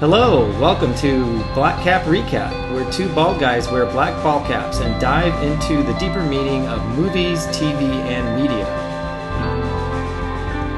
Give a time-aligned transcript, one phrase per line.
[0.00, 4.98] Hello, welcome to Black Cap Recap, where two bald guys wear black ball caps and
[4.98, 8.64] dive into the deeper meaning of movies, TV, and media.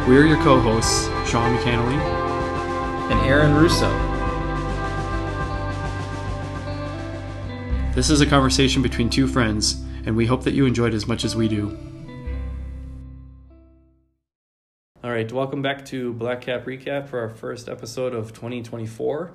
[0.08, 1.94] We're your co hosts, Sean McCannley.
[3.12, 3.88] And Aaron Russo.
[7.94, 11.24] This is a conversation between two friends, and we hope that you enjoyed as much
[11.24, 11.78] as we do.
[15.04, 19.32] All right, welcome back to Black Cap Recap for our first episode of 2024.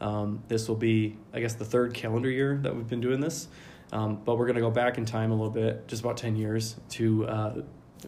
[0.00, 3.46] Um, this will be, I guess, the third calendar year that we've been doing this,
[3.92, 6.34] um, but we're going to go back in time a little bit, just about 10
[6.34, 7.54] years, to uh,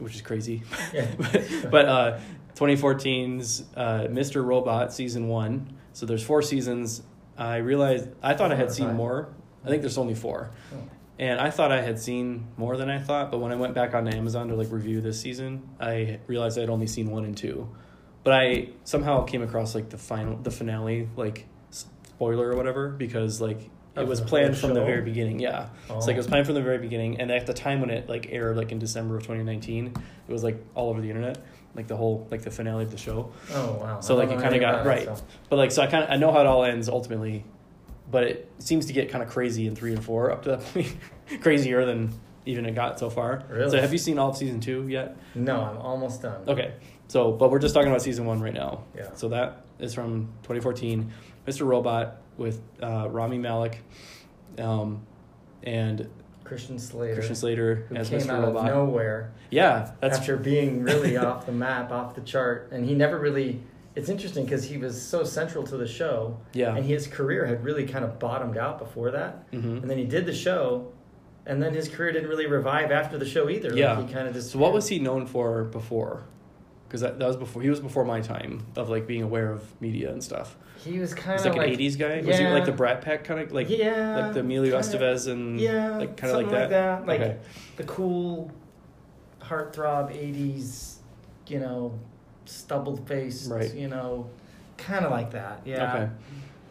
[0.00, 0.64] which is crazy.
[0.92, 1.06] Yeah.
[1.70, 2.18] but uh,
[2.56, 4.44] 2014's uh, Mr.
[4.44, 5.76] Robot season one.
[5.92, 7.02] So there's four seasons.
[7.38, 9.28] I realized I thought I had seen more.
[9.64, 10.50] I think there's only four.
[11.18, 11.22] Oh.
[11.22, 13.94] And I thought I had seen more than I thought, but when I went back
[13.94, 17.68] onto Amazon to like review this season, I realized I'd only seen one and two.
[18.24, 23.40] But I somehow came across like the final, the finale, like spoiler or whatever, because
[23.40, 23.60] like
[23.94, 25.38] it Of was planned from the very beginning.
[25.40, 26.30] Yeah, it's like it was Oh.
[26.30, 28.78] planned from the very beginning, and at the time when it like aired, like in
[28.78, 29.86] December of 2019,
[30.28, 31.38] it was like all over the internet,
[31.74, 33.32] like the whole like the finale of the show.
[33.54, 34.00] Oh wow!
[34.00, 35.04] So, like, it kinda got- about it, right.
[35.18, 37.44] so- But like, so I kind of I know how it all ends ultimately,
[38.10, 40.60] but it seems to get kind of crazy in three and four up to that
[40.72, 40.96] point,
[41.40, 42.12] crazier than
[42.44, 43.42] even it got so far.
[43.48, 43.70] Really?
[43.70, 45.16] So have you seen all of season two yet?
[45.34, 46.42] No, I'm almost done.
[46.48, 46.74] Okay,
[47.08, 48.84] so but we're just talking about season one right now.
[48.96, 49.12] Yeah.
[49.14, 51.12] So that is from 2014,
[51.46, 51.66] Mr.
[51.66, 53.80] Robot with uh, Rami Malek,
[54.58, 55.04] um,
[55.62, 56.08] and
[56.44, 57.14] Christian Slater.
[57.14, 58.30] Christian Slater who as came Mr.
[58.30, 58.70] out Robot.
[58.70, 62.94] of nowhere Yeah, that's after being really off the map, off the chart, and he
[62.94, 63.60] never really.
[63.96, 66.76] It's interesting because he was so central to the show, yeah.
[66.76, 69.46] and his career had really kind of bottomed out before that.
[69.50, 70.92] hmm And then he did the show,
[71.46, 73.70] and then his career didn't really revive after the show either.
[73.70, 74.00] Like, Yeah.
[74.06, 74.50] he kind of just.
[74.50, 76.24] So what was he known for before?
[76.86, 79.62] Because that, that was before he was before my time of like being aware of
[79.80, 80.56] media and stuff.
[80.84, 82.16] He was kind of like, an '80s guy.
[82.20, 82.26] Yeah.
[82.26, 85.26] Was he like the Brat Pack kind of like yeah, like the Emilio kinda- Estevez
[85.26, 87.06] and Yeah, like kind of like something that.
[87.06, 87.36] Like Okay.
[87.76, 88.52] the cool
[89.40, 90.96] heartthrob '80s,
[91.48, 91.98] you know,
[92.48, 93.72] stubbled face, Right.
[93.74, 94.28] you know,
[94.78, 95.60] kind of like that.
[95.64, 95.92] Yeah.
[95.94, 96.08] Okay.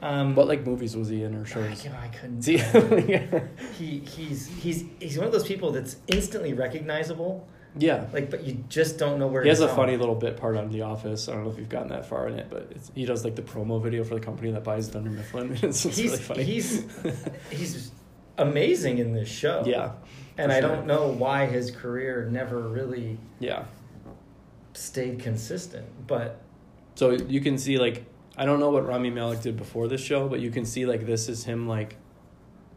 [0.01, 1.83] Um, What like movies was he in or I, shows?
[1.83, 2.41] you know, I couldn't.
[2.41, 2.57] See,
[3.79, 7.47] he he's he's he's one of those people that's instantly recognizable.
[7.77, 8.05] yeah.
[8.13, 9.77] Like, but you just don't know where he's He has a from.
[9.77, 11.27] funny little bit part on The Office.
[11.27, 13.35] I don't know if you've gotten that far in it, but it's, he does like
[13.35, 15.57] the promo video for the company that buys Dunder Mifflin.
[15.63, 16.43] It's, He's really funny.
[16.43, 16.85] he's
[17.49, 17.91] he's
[18.37, 19.63] amazing in this show.
[19.65, 19.93] yeah,
[20.37, 20.69] and I sure.
[20.69, 23.63] don't know why his career never really yeah.
[24.75, 26.41] Stayed consistent, but.
[26.95, 28.05] So you can see like
[28.37, 31.05] I don't know what Rami Malek did before this show, but you can see like
[31.05, 31.97] this is him like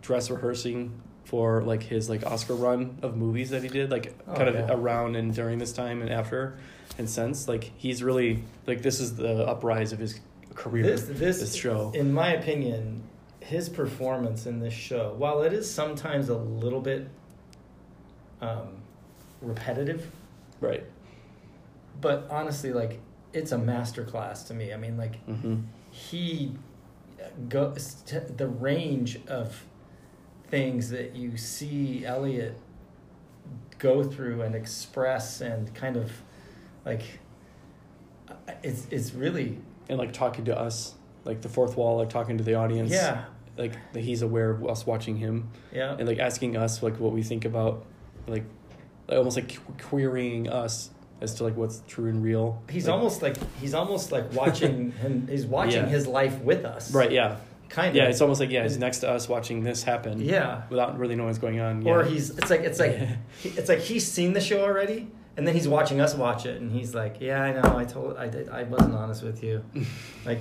[0.03, 4.34] dress rehearsing for like his like Oscar run of movies that he did like Oh,
[4.34, 4.66] kind of yeah.
[4.70, 6.58] around and during this time and after
[6.97, 10.19] and since like he's really like this is the uprise of his
[10.54, 13.03] career This, this this show in my opinion,
[13.41, 17.08] his performance in this show, while it is sometimes a little bit
[18.41, 18.69] um,
[19.42, 20.10] repetitive,
[20.60, 20.84] right
[22.00, 23.00] but honestly, like
[23.32, 24.72] it's a masterclass to me.
[24.72, 25.56] I mean, like hmm
[25.91, 26.53] he
[27.48, 29.64] goes to the range of
[30.48, 32.58] things that you see Elliot
[33.78, 36.10] go through and express and kind of
[36.84, 37.03] like
[38.28, 39.58] uh, it's it's really
[39.88, 40.94] and like talking to us
[41.25, 43.25] like the fourth wall like talking to the audience yeah.
[43.56, 45.50] like that he's aware of us watching him.
[45.72, 45.97] Yeah.
[45.98, 47.84] And like asking us like what we think about
[48.26, 48.44] like
[49.08, 50.91] almost like querying us
[51.21, 54.93] as to like what's true and real He's Like- almost like he's almost like watching
[55.03, 55.27] him.
[55.29, 55.89] He's watching Yeah.
[55.89, 56.93] his life with us.
[56.95, 57.37] right yeah
[57.69, 57.97] Kind of.
[57.97, 60.62] yeah it's almost like yeah he's next to us watching this happen Yeah.
[60.71, 62.09] without really knowing what's going on Or yeah.
[62.09, 62.97] he's it's like it's like
[63.41, 66.61] he, it's like he's seen the show already, and then he's watching us watch it,
[66.61, 67.77] and he's like, "Yeah, I know.
[67.79, 68.49] I told I did.
[68.49, 69.62] I wasn't honest with you.
[70.25, 70.41] Like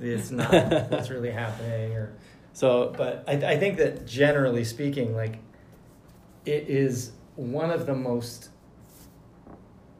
[0.00, 0.52] it's not
[0.90, 2.12] what's really happening." Or
[2.52, 5.38] so but I I think that generally speaking, like
[6.44, 8.50] it is one of the most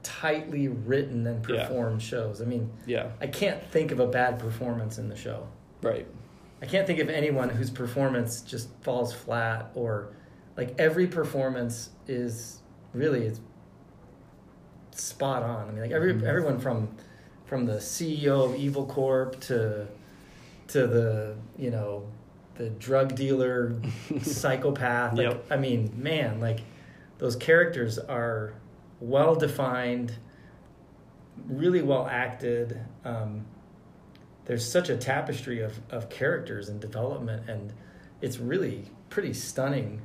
[0.07, 1.67] tightly written and Yeah.
[1.67, 2.41] performed shows.
[2.41, 5.47] I mean, yeah I can't think of a bad performance in the show.
[5.83, 6.07] right
[6.63, 10.09] I can't think of anyone whose performance just falls flat or
[10.57, 12.61] like every performance is
[12.95, 13.41] really it's
[14.93, 15.69] spot on.
[15.69, 16.23] I mean like every Mhm.
[16.23, 16.89] everyone from
[17.45, 19.87] from the CEO of Evil Corp to
[20.69, 22.05] to the, you know,
[22.57, 23.75] the drug dealer
[24.23, 25.13] psychopath.
[25.17, 25.45] Like Yep.
[25.51, 26.61] I mean, man, like
[27.19, 28.53] those characters are
[29.01, 30.17] well defined,
[31.49, 32.81] really well acted.
[33.05, 33.47] Um,
[34.45, 37.73] there's such a tapestry of, of characters and development, and
[38.21, 40.01] it's really pretty stunning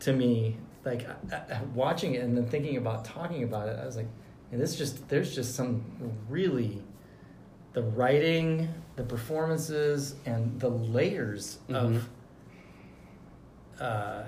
[0.00, 0.56] to me.
[0.84, 4.08] Like I, I, watching it and then thinking about talking about it, I was like,
[4.52, 5.84] and this just there's just some
[6.28, 6.82] really
[7.72, 12.08] the writing, the performances, and the layers of
[13.80, 14.22] uh,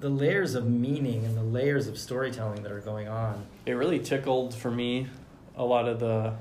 [0.00, 3.44] the layers of meaning and the layers of storytelling that are going on.
[3.66, 5.06] it really tickled for me
[5.56, 6.32] a lot of the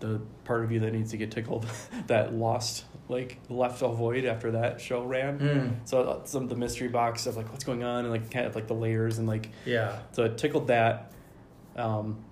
[0.00, 1.66] the part of you that needs to get tickled
[2.06, 6.48] that lost like left a void after that show ran Mm, so uh, some of
[6.50, 9.18] the mystery box of like what's going on and like kind of like the layers
[9.18, 9.98] and like yeah.
[10.12, 11.10] so it tickled that
[11.76, 12.22] um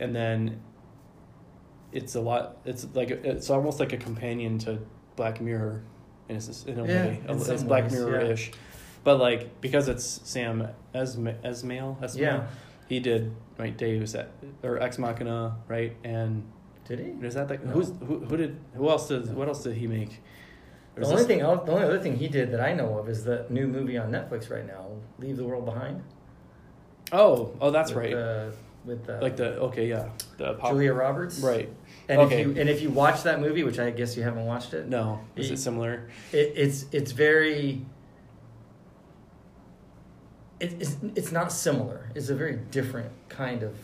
[0.00, 0.60] and then
[1.92, 4.78] it's a lot it's like it's almost like a companion to
[5.16, 5.82] black mirror
[6.28, 8.50] in a, in a Yeah, way it's black mirror-ish
[9.04, 12.46] but like because it's sam Esma, esmail esmail Yeah.
[12.88, 14.30] he did right deus at
[14.62, 16.44] or ex machina right and
[16.86, 17.26] Did he?
[17.26, 17.72] is that like No.
[17.72, 20.20] who's who, who did who else did what else did he make
[20.96, 23.46] The only thing, the only other thing he did that I know of is the
[23.50, 24.84] new movie on Netflix right now,
[25.18, 26.02] "Leave the World Behind."
[27.12, 28.50] oh oh that's with, right uh,
[28.84, 30.08] with uh, like the okay yeah
[30.38, 31.68] the pop Julia Roberts, right
[32.08, 32.40] And Okay.
[32.40, 34.88] if you and if you watch that movie, which I guess you haven't watched it,
[34.88, 37.84] no is He- it similar it, it's it's very.
[40.64, 42.10] It, it's it's not similar.
[42.14, 43.76] It's a very different kind of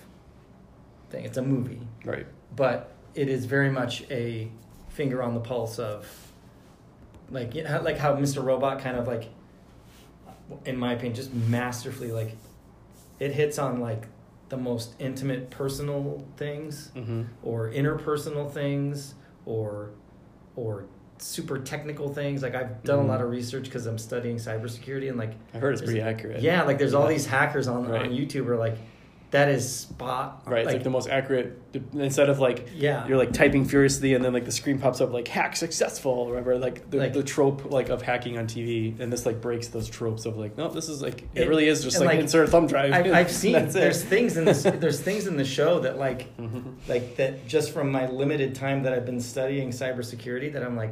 [1.10, 1.24] thing.
[1.24, 4.50] It's a movie, right but it is very much a
[4.88, 6.06] finger on the pulse of,
[7.30, 8.42] like you know, like how Mr.
[8.42, 9.28] Robot kind of like,
[10.64, 12.36] in my opinion, just masterfully like,
[13.18, 14.06] it hits on like
[14.48, 19.14] the most intimate personal things mm-hmm or interpersonal things
[19.46, 19.90] or
[20.56, 20.86] or
[21.22, 23.04] super technical things like i've done Mhm.
[23.04, 26.40] a lot of research because i'm studying cybersecurity and like I heard it's pretty accurate.
[26.40, 28.02] yeah like there's all these hackers on Right.
[28.02, 28.76] on youtube are like
[29.32, 31.56] that is spot Right, it's like the most accurate.
[31.92, 35.12] Instead of like yeah you're like typing furiously and then like the screen pops up
[35.12, 36.58] like hack successful or whatever.
[36.58, 39.88] Like the, Like- the trope like of hacking on TV, and this like breaks those
[39.88, 42.48] tropes of like no, this is like it, It- really is just like, like, insert
[42.48, 42.92] a thumb drive.
[42.92, 46.64] I've, I've seen there's things in this there's things in the show that like Mhm.
[46.88, 50.90] like that just from my limited time that i've been studying cybersecurity that i'm like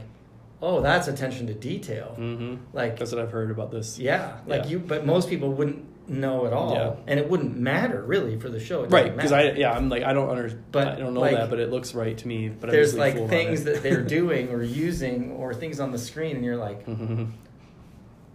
[0.61, 2.59] oh that's attention to detail Mhm.
[2.73, 3.99] like That's what I've heard about this.
[3.99, 4.71] yeah like Yeah.
[4.71, 6.95] you but most people wouldn't know at all Yeah.
[7.07, 9.31] and it wouldn't matter really for the show It Right, because.
[9.31, 11.71] I yeah I'm like I don't under But, I don't know like, that, but it
[11.71, 12.49] looks right to me.
[12.49, 16.45] But there's like things that they're doing or using or things on the screen and
[16.45, 17.29] you're like Mhm.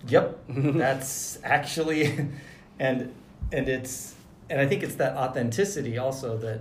[0.08, 2.06] yep that's actually
[2.80, 3.12] and
[3.52, 4.16] and it's
[4.50, 6.60] and i think it's that authenticity also that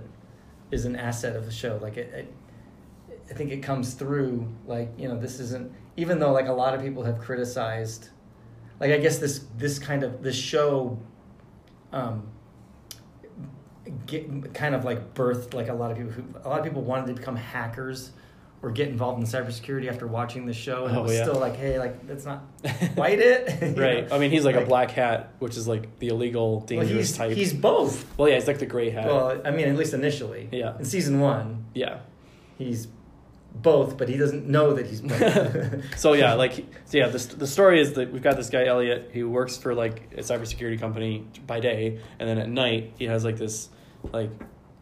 [0.71, 2.33] is an asset of the show like it, it
[3.29, 6.73] i think it comes through like you know this isn't even though like a lot
[6.73, 8.09] of people have criticized
[8.79, 10.97] like i guess this this kind of this show
[11.91, 12.27] um
[14.05, 16.81] get, kind of like birthed like a lot of people who a lot of people
[16.81, 18.11] wanted to become hackers
[18.61, 21.23] or get involved in cybersecurity after watching the show and Oh, it was yeah.
[21.23, 22.43] still like hey like that's not
[22.95, 24.09] quite it right.
[24.09, 24.15] know?
[24.15, 27.17] I mean, he's like, a black hat, which is like the illegal, well, dangerous he's,
[27.17, 27.31] type.
[27.35, 29.05] he's both well, yeah, he's like the gray hat.
[29.05, 30.77] well i mean at least initially Yeah.
[30.77, 31.99] in season one yeah.
[32.57, 32.87] he's
[33.55, 35.83] both but he doesn't know that he's both.
[35.97, 39.11] So yeah, like so yeah, the the story is that we've got this guy Elliot
[39.13, 43.23] who works for like a cybersecurity company by day, and then at night he has
[43.23, 43.69] like this
[44.11, 44.31] like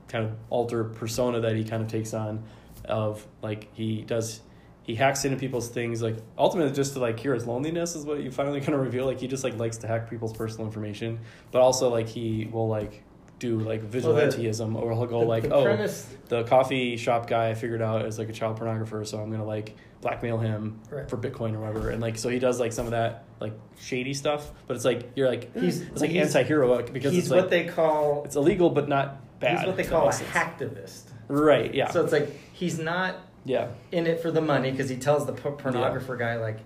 [0.07, 2.43] kind of alter persona that he kind of takes on,
[2.85, 4.41] of like he does
[4.83, 8.21] he hacks into people's things like ultimately just to like cure his loneliness is what
[8.21, 11.19] you finally kind of reveal like he just like likes to hack people's personal information,
[11.51, 13.03] but also like he will like
[13.41, 16.95] do like Well, the- vigilanteism or he'll go The- like the oh premise the coffee
[16.95, 20.37] shop guy I figured out is like a child pornographer, so I'm gonna like blackmail
[20.37, 21.09] him Right.
[21.09, 21.89] for Bitcoin or whatever.
[21.89, 25.11] And like so he does like some of that like shady stuff, but it's like
[25.15, 28.35] you're like He's- it's like he's- anti-hero because he's it's like what they call it's
[28.35, 29.57] illegal but not bad.
[29.57, 31.73] he's what they call a hacktivist Right.
[31.73, 31.89] Yeah.
[31.89, 33.69] so it's like he's not yeah.
[33.91, 36.59] in it for the money because he tells the por- pornographer guy like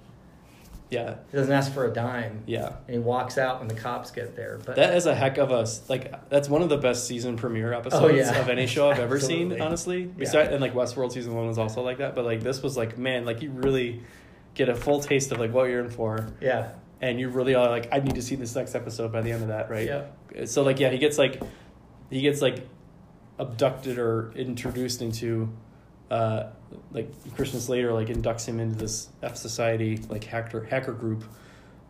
[0.92, 1.16] Yeah.
[1.32, 2.68] he doesn't ask for a dime Yeah.
[2.88, 5.50] and he walks out when the cops get there but That is a heck of
[5.52, 6.30] a like.
[6.30, 8.40] That's one of the best season premiere episodes Oh, yeah.
[8.40, 9.60] of any show I've ever seen.
[9.62, 10.08] Honestly, Yeah.
[10.18, 12.14] Besides, and like Westworld season one was also like that.
[12.16, 14.04] But like this was like, man, like you really
[14.54, 16.28] get a full taste of like what you're in for.
[16.40, 19.32] yeah and you really are like, I need to see this next episode by the
[19.32, 19.86] end of that, right?
[19.86, 20.46] Yeah.
[20.46, 21.42] So like, yeah, he gets like,
[22.10, 22.66] he gets like
[23.38, 25.50] abducted or introduced into,
[26.10, 26.46] uh,
[26.92, 31.24] like Christian Slater like inducts him into this F Society like hacker hacker group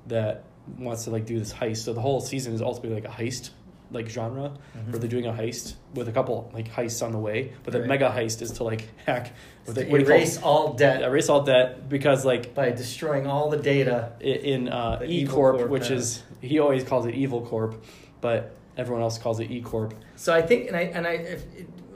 [0.07, 0.43] that
[0.77, 1.77] wants to like do this heist.
[1.77, 3.51] So the whole season is ultimately like a heist
[3.91, 4.89] like genre Mhm.
[4.91, 7.79] where they're doing a heist with a couple like heists on the way, but the
[7.81, 7.87] Right.
[7.87, 9.31] mega heist is to like hack
[9.65, 12.55] what to they- what do you call- erase all debt erase all debt because like
[12.55, 17.05] by destroying all the data in uh, E Corp, Corp, which is he always calls
[17.05, 17.83] it Evil Corp,
[18.21, 19.93] but everyone else calls it E Corp.
[20.15, 21.43] So I think, and I and I, if,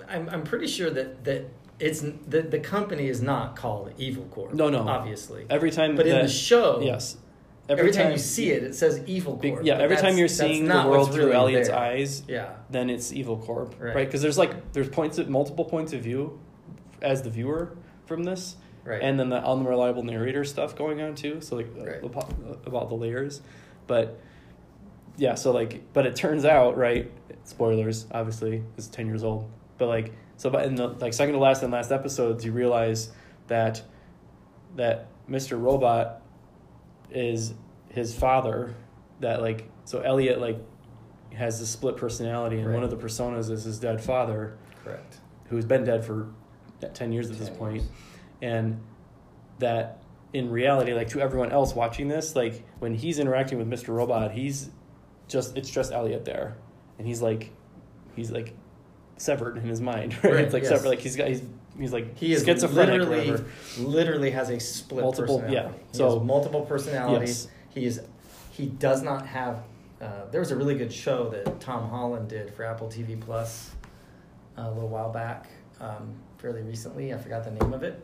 [0.07, 1.45] I'm I'm pretty sure that that
[1.79, 4.53] it's the the company is not called Evil Corp.
[4.53, 4.87] No, no.
[4.87, 5.45] obviously.
[5.49, 7.17] Every time, But in the show, yes,
[7.69, 9.63] every, time, you see it, it says Evil Corp.
[9.63, 11.77] yeah, every time you're seeing the world through really Elliot's there.
[11.77, 13.95] eyes, Yeah, then it's Evil Corp, Right.
[13.95, 14.07] right?
[14.07, 16.39] Because there's like there's points of multiple points of view
[17.01, 19.01] as the viewer from this, Right.
[19.01, 21.41] and then the unreliable narrator stuff going on too.
[21.41, 22.03] So like Right.
[22.03, 22.33] about,
[22.65, 23.41] about the layers,
[23.87, 24.19] but
[25.17, 25.35] yeah.
[25.35, 27.09] So like, but it turns out right.
[27.45, 29.49] Spoilers, obviously, it's ten years old.
[29.77, 33.11] But like, so but in the like second to last and last episodes, you realize
[33.47, 33.81] that
[34.77, 35.61] that Mr.
[35.61, 36.21] Robot
[37.11, 37.53] is
[37.89, 38.73] his father.
[39.19, 40.57] That like, so Elliot like
[41.33, 45.17] has this split personality, and one of the personas is his dead father Correct.
[45.49, 46.29] who's been dead for
[46.93, 47.87] 10 years at this 10 point years.
[48.41, 48.79] and
[49.59, 49.99] that
[50.31, 54.31] in reality like to everyone else watching this like when he's interacting with mr robot
[54.31, 54.69] he's
[55.27, 56.55] just it's just elliot there
[56.97, 57.51] and he's like
[58.15, 58.53] he's like
[59.19, 60.71] severed in his mind right, Right, it's like yes.
[60.71, 61.43] severed like he's got he's
[61.77, 63.43] he's like He is schizophrenic literally,
[63.77, 65.77] literally has a split Multiple- personality.
[65.77, 65.83] yeah.
[65.91, 67.45] He So- multiple personalities.
[67.45, 67.53] Yes.
[67.71, 68.01] He is,
[68.51, 69.63] he does not have.
[70.01, 73.71] Uh, there was a really good show that Tom Holland did for Apple TV Plus
[74.57, 75.47] uh, a little while back,
[75.79, 77.13] um, fairly recently.
[77.13, 78.03] I forgot the name of it,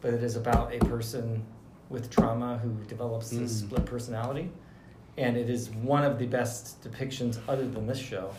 [0.00, 1.44] but it is about a person
[1.88, 3.38] with trauma who develops Mm.
[3.40, 4.50] this split personality,
[5.18, 8.30] and it is one of the best depictions, other than this show,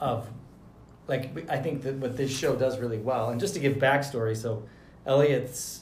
[0.00, 0.26] of
[1.08, 4.36] like I think that what this show does really well, and just to give backstory,
[4.36, 4.64] so
[5.06, 5.80] Elliot's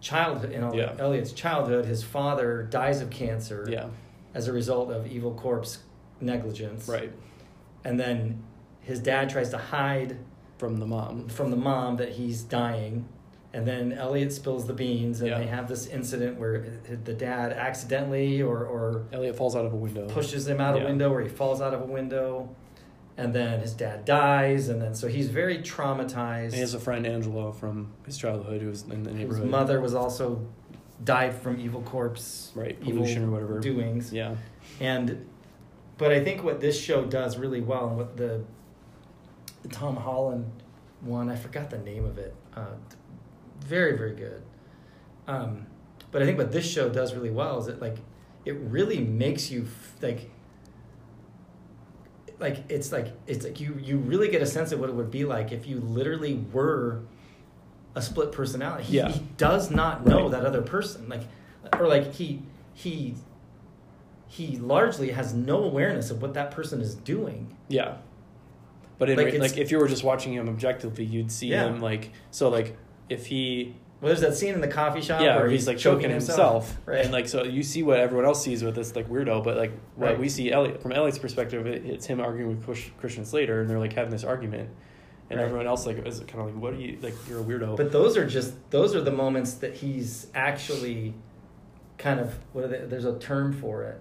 [0.00, 0.94] childhood, you know, Yeah.
[0.98, 3.86] Elliot's childhood, his father dies of cancer yeah
[4.34, 5.78] as a result of evil Corp's
[6.20, 7.12] negligence, right
[7.84, 8.42] and then
[8.80, 10.16] his dad tries to hide
[10.58, 13.06] from the mom from the mom that he's dying.
[13.54, 15.38] And then Elliot spills the beans, and Yeah.
[15.38, 16.64] they have this incident where
[17.04, 20.82] the dad accidentally or, or elliot falls out of a window pushes him out a
[20.84, 22.48] window or he falls out of a window
[23.16, 26.44] and then his dad dies and then so he's very traumatized.
[26.44, 29.42] And he has a friend angela from his childhood who's in the neighborhood.
[29.42, 30.46] his mother was also
[31.04, 33.60] died from evil Corp's right pollution or whatever.
[33.60, 34.12] doings.
[34.12, 34.36] Yeah.
[34.80, 35.26] And
[35.98, 38.42] but i think what this show does really well and what the,
[39.62, 40.50] the tom holland
[41.02, 42.64] one i forgot the name of it uh,
[43.60, 44.42] very very good.
[45.28, 45.66] Um,
[46.10, 47.96] but i think what this show does really well is it like
[48.44, 50.30] it really makes you f- like
[52.42, 55.10] like it's like it's like you you really get a sense of what it would
[55.10, 57.00] be like if you literally were
[57.94, 59.08] a split personality he, Yeah.
[59.08, 60.32] he does not know Right.
[60.32, 61.22] that other person like
[61.78, 62.42] or like he
[62.74, 63.14] he
[64.26, 67.96] he largely has no awareness of what that person is doing Yeah.
[68.98, 71.66] But in Like, like, if you were just watching him objectively, you'd see Yeah.
[71.66, 72.76] him like so like
[73.08, 76.10] if he well there's that scene in the coffee shop yeah where he's like choking
[76.10, 79.42] himself, right and like so you see what everyone else sees with this like weirdo,
[79.42, 80.18] but like what Right.
[80.18, 83.78] we see Elliot from Elliot's perspective, it, it's him arguing with Christian Slater, and they're
[83.78, 84.68] like having this argument,
[85.30, 85.46] and Right.
[85.46, 87.76] everyone else like is kind of like what are you like you're a weirdo.
[87.76, 91.14] But those are just those are the moments that he's actually
[91.96, 94.00] kind of what are they, there's a term for it.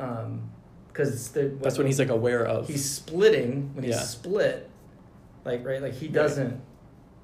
[0.00, 0.50] Um
[0.88, 4.00] because That's when he's like aware of he's splitting when he's Yeah.
[4.00, 4.70] split
[5.44, 6.60] like right like he doesn't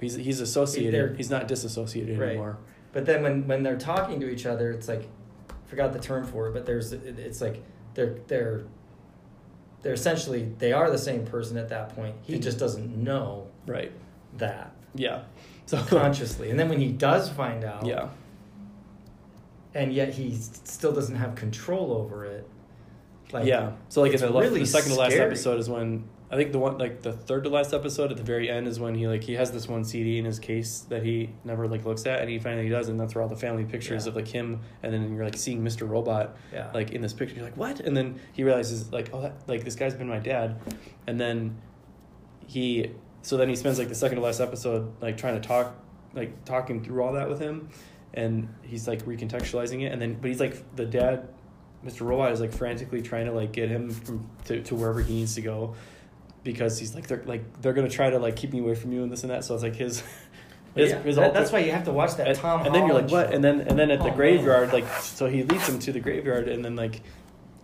[0.00, 0.95] he's he's associated.
[0.95, 2.30] They're- he's not disassociated Right.
[2.30, 2.59] anymore.
[2.92, 5.09] but then when when they're talking to each other it's like
[5.66, 7.62] forgot the term for it but there's it's like
[7.95, 8.62] they're they're
[9.83, 13.92] they're essentially they are the same person at that point he just doesn't know Right.
[14.38, 15.23] that Yeah.
[15.66, 18.09] So consciously and then when he does find out yeah.
[19.75, 22.49] and yet he still doesn't have control over it.
[23.33, 23.73] Like, yeah.
[23.88, 25.26] So like in the, really the second to last scary.
[25.26, 28.22] episode is when I think the one like the third to last episode at the
[28.22, 31.02] very end is when he like he has this one CD in his case that
[31.02, 33.64] he never like looks at and he finally does and that's where all the family
[33.64, 34.10] pictures Yeah.
[34.10, 35.88] of like him and then you're like seeing Mr.
[35.88, 39.22] Robot yeah, like in this picture you're like what and then he realizes like oh
[39.22, 40.60] that, like this guy's been my dad
[41.08, 41.60] and then
[42.46, 45.75] he so then he spends like the second to last episode like trying to talk
[46.14, 47.68] like talking through all that with him
[48.14, 51.28] and he's like recontextualizing it and then but he's like the dad
[51.84, 55.14] mr robot is like frantically trying to like get him from to, to wherever he
[55.14, 55.75] needs to go
[56.42, 59.02] because he's like they're like they're gonna try to like keep me away from you
[59.02, 60.02] and this and that so it's like his
[60.75, 61.02] his, yeah.
[61.02, 62.64] his That- that's why you have to watch that and, Tom.
[62.66, 64.82] and then you're like what and then and then at the Oh, graveyard man.
[64.82, 67.02] like so he leads him to the graveyard and then like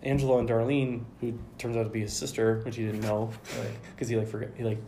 [0.03, 3.69] angela and darlene who turns out to be his sister which he didn't know Right.
[3.95, 4.79] because he like forget he like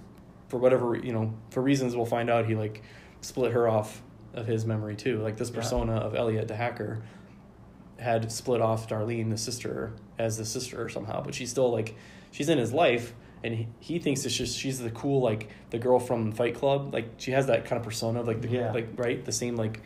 [0.48, 2.82] for whatever you know for reasons we'll find out he like
[3.20, 4.02] split her off
[4.34, 5.56] of his memory too like this Yeah.
[5.56, 7.02] persona of elliot the hacker
[7.98, 11.96] had split off darlene the sister as the sister somehow but she's still like
[12.30, 13.12] she's in his life
[13.44, 16.92] and he, he thinks it's just she's the cool like the girl from fight club.
[16.92, 18.72] Like she has that kind of persona like the Yeah.
[18.72, 19.24] like right?
[19.24, 19.80] The same like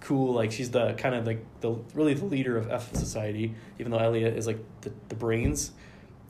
[0.00, 3.90] cool like she's the kind of like the really the leader of f society even
[3.90, 5.72] though elliot is like the, the brains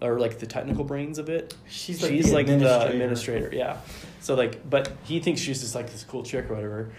[0.01, 1.55] or like the technical brains of it.
[1.69, 3.79] She's she's like, like, the, the administrator yeah.
[4.21, 6.93] So like but he thinks she's just like this cool chick or whatever.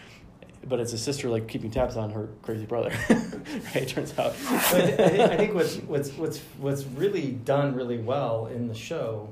[0.68, 2.92] But it's a sister like keeping tabs on her crazy brother.
[3.74, 4.36] Right it turns out.
[4.72, 8.76] But I, think, I think what's what's what's what's really done really well in the
[8.76, 9.30] show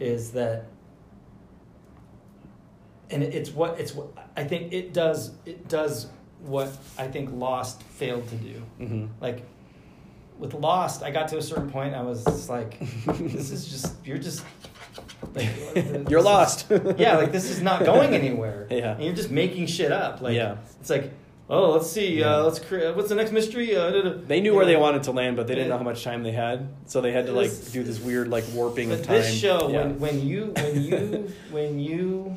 [0.00, 0.64] is that
[3.10, 6.06] and it's what it's what I think it does it does
[6.42, 8.62] what I think Lost failed to do.
[8.78, 9.42] hmm Like
[10.38, 13.94] with Lost, I got to a certain point, I was just like, this is just
[14.06, 14.44] you're just
[15.34, 15.48] like
[16.08, 16.66] You're lost.
[16.96, 18.66] yeah, like this is not going anywhere.
[18.70, 18.92] Yeah.
[18.94, 20.20] and you're just making shit up.
[20.20, 20.58] Like Yeah.
[20.80, 21.12] it's like,
[21.50, 22.36] oh, let's see, Yeah.
[22.36, 22.94] uh, let's create.
[22.94, 23.74] What's the next mystery?
[23.76, 24.14] Uh.
[24.26, 26.32] They knew where they wanted to land, but they didn't know how much time they
[26.32, 29.14] had, so they had to like do this weird like warping But of time.
[29.16, 29.78] this show, Yeah.
[29.86, 32.36] when when you when you when you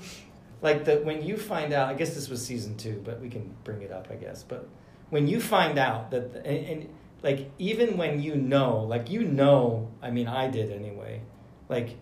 [0.62, 3.54] like the when you find out, I guess this was season two, but we can
[3.64, 4.44] bring it up, I guess.
[4.44, 4.68] But
[5.10, 6.90] when you find out that and, and
[7.24, 11.22] like even when you know, like you know, I mean, I did anyway.
[11.70, 11.98] Like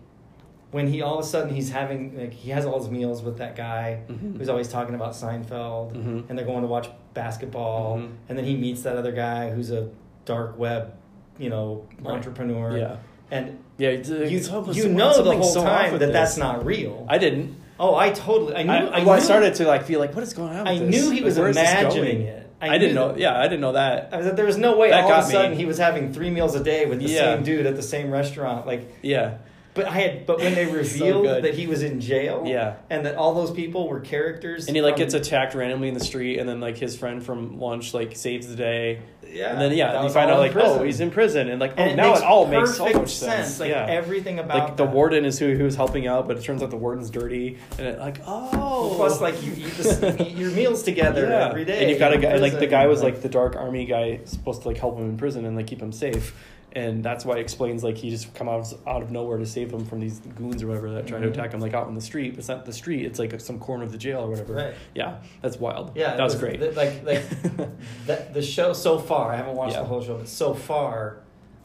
[0.70, 3.38] when he all of a sudden he's having like he has all his meals with
[3.38, 4.38] that guy Mhm.
[4.38, 6.24] who's always talking about Seinfeld, Mhm.
[6.28, 8.10] and they're going to watch basketball, Mhm.
[8.28, 9.88] and then he meets that other guy who's a
[10.24, 10.92] dark web,
[11.38, 12.14] you know, Right.
[12.14, 12.76] entrepreneur.
[12.76, 12.96] yeah,
[13.30, 13.88] And yeah.
[13.90, 16.12] it's- you, it's you know the whole so time that this.
[16.12, 17.04] that's not real.
[17.08, 17.56] I didn't.
[17.80, 18.54] oh, I totally.
[18.56, 18.70] I knew.
[18.72, 20.68] I, I, well, I knew- started to like feel like what is going on.
[20.68, 20.90] I this?
[20.90, 22.46] knew he Like, was where is this imagining it.
[22.62, 23.08] I, didn't know.
[23.08, 24.10] that- Yeah, I didn't know that.
[24.12, 25.32] I was like, there was no way That all of a me.
[25.32, 27.34] sudden he was having three meals a day with the Yeah.
[27.34, 28.66] same dude at the same restaurant.
[28.66, 29.30] Like, Yeah,
[29.74, 30.26] but I had.
[30.26, 31.44] But when they revealed good.
[31.44, 32.76] that he was in jail, Yeah.
[32.90, 35.94] and that all those people were characters, and he like from- gets attacked randomly in
[35.94, 39.60] the street, and then like his friend from lunch like saves the day, Yeah, and
[39.60, 41.96] then yeah, that you find out like oh he's in prison, and like oh And
[41.96, 43.60] now it all makes so much sense.
[43.60, 46.42] Like yeah, everything about like the warden is who who was helping out, but it
[46.42, 50.36] turns out the warden's dirty, and it like oh plus, like you eat, this, eat
[50.36, 51.48] your meals together Yeah.
[51.48, 53.84] every day, And you've got a guy like the guy was like the dark army
[53.84, 56.34] guy supposed to like help him in prison and like keep him safe.
[56.72, 59.46] And that's why it explains like he just come out of, out of nowhere to
[59.46, 61.30] save him from these goons or whatever that try to Mhm.
[61.32, 62.38] attack him like out in the street.
[62.38, 64.54] It's not the street; it's like some corner of the jail or whatever.
[64.54, 64.74] Right.
[64.94, 65.90] Yeah, that's wild.
[65.96, 66.60] Yeah, that it was, great.
[66.60, 67.24] th- Like like
[68.06, 69.32] that, the show so far.
[69.32, 69.80] I haven't watched Yeah.
[69.80, 71.16] the whole show, but so far,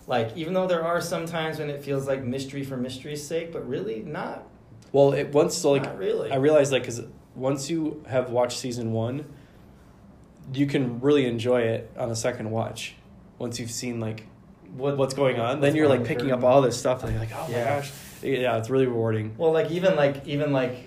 [0.07, 3.51] like even though there are some times when it feels like mystery for mystery's sake,
[3.53, 4.47] but really not.
[4.91, 6.31] well, it once so like really.
[6.31, 7.03] I realized like because
[7.35, 9.25] once you have watched season one,
[10.53, 12.95] you can really enjoy it on a second watch.
[13.37, 14.25] Once you've seen like
[14.75, 17.19] what, what's going on, what's then you're like picking up all this stuff, and you're
[17.21, 17.63] like, oh Yeah.
[17.63, 19.35] my gosh, yeah, it's really rewarding.
[19.37, 20.77] Well, like even like even like,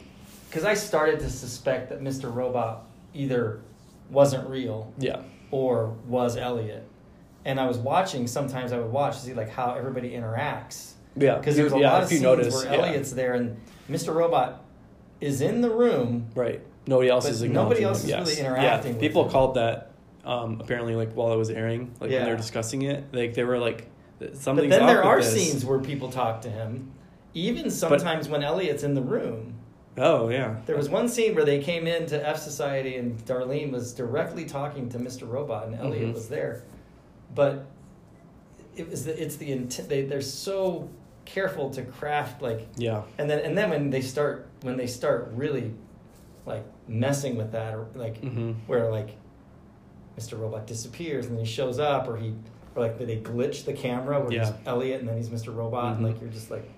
[0.48, 2.32] because I started to suspect that Mr.
[2.32, 3.60] Robot either
[4.10, 6.86] wasn't real Yeah, or was Elliot,
[7.44, 8.26] and I was watching.
[8.26, 10.92] Sometimes I would watch to see like how everybody interacts.
[11.16, 12.86] yeah, because there's a yeah, lot of scenes notice, where yeah.
[12.86, 14.14] Elliot's there and Mr.
[14.14, 14.64] Robot
[15.20, 16.28] is in the room.
[16.34, 16.60] Right.
[16.86, 18.06] Nobody else is nobody else them.
[18.06, 18.28] is yes.
[18.28, 19.00] really interacting Yeah.
[19.00, 19.30] People him.
[19.30, 19.90] called that
[20.24, 22.18] um, apparently like while it was airing, like Yeah.
[22.18, 23.88] when they were discussing it, like they were like
[24.34, 24.68] something.
[24.68, 26.90] But then there are scenes where people talk to him,
[27.34, 29.54] even sometimes when Elliot's in the room.
[29.96, 30.56] Oh yeah.
[30.66, 34.88] There was one scene where they came into F Society and Darlene was directly talking
[34.90, 35.28] to Mr.
[35.28, 36.14] Robot and Elliot Mhm.
[36.14, 36.62] was there,
[37.34, 37.66] but
[38.76, 39.88] it was the, it's the intent.
[39.88, 40.88] They they're so
[41.24, 43.02] careful to craft like Yeah.
[43.18, 45.72] and then and then when they start when they start really
[46.46, 49.16] like messing with that or like hmm where like
[50.18, 50.38] Mr.
[50.38, 52.32] Robot disappears and then he shows up or he
[52.74, 54.46] or like they glitch the camera where Yeah.
[54.46, 55.54] he's Elliot and then he's Mr.
[55.54, 56.08] Robot and Mhm.
[56.10, 56.68] like you're just like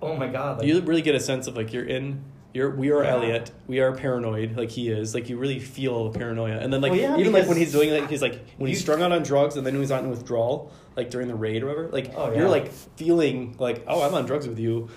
[0.00, 2.22] oh my god like you really get a sense of like you're in.
[2.54, 3.10] You're, we are Yeah.
[3.12, 3.50] Elliot.
[3.66, 5.14] We are paranoid, like he is.
[5.14, 7.72] Like you really feel the paranoia, and then like Well, yeah, even like when he's
[7.72, 10.08] doing like he's like when he's strung out on drugs, and then when he's on
[10.08, 11.88] withdrawal, like during the raid or whatever.
[11.90, 14.88] Like Oh, you're like feeling like oh I'm on drugs with you,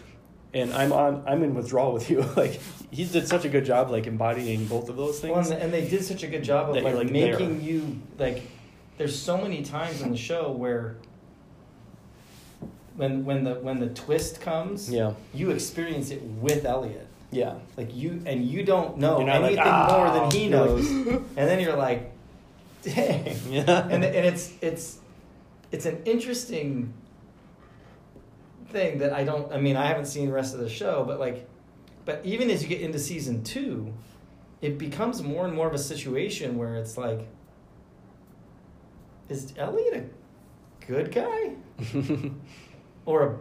[0.54, 2.22] and I'm on I'm in withdrawal with you.
[2.36, 2.60] like
[2.92, 5.50] he did such a good job like embodying both of those things.
[5.50, 7.68] Well, and, and they did such a good job of like, like, making there.
[7.70, 8.44] you like.
[8.98, 10.98] There's so many times in the show where
[12.96, 17.08] when when the when the twist comes, yeah, you experience it with Elliot.
[17.32, 17.56] yeah.
[17.78, 20.90] Like you and you don't know You're like, anything "Ah." more than he like, knows,
[21.38, 22.12] and then you're like,
[22.84, 23.38] dang.
[23.50, 23.88] Yeah.
[23.90, 25.00] and and it's it's
[25.72, 26.94] it's an interesting
[28.72, 29.52] thing that I don't.
[29.52, 31.48] I mean, I haven't seen the rest of the show, but like,
[32.06, 33.94] but even as you get into season two,
[34.62, 37.28] it becomes more and more of a situation where it's like,
[39.30, 40.12] is Elliot
[40.82, 41.56] a good guy
[43.06, 43.38] or a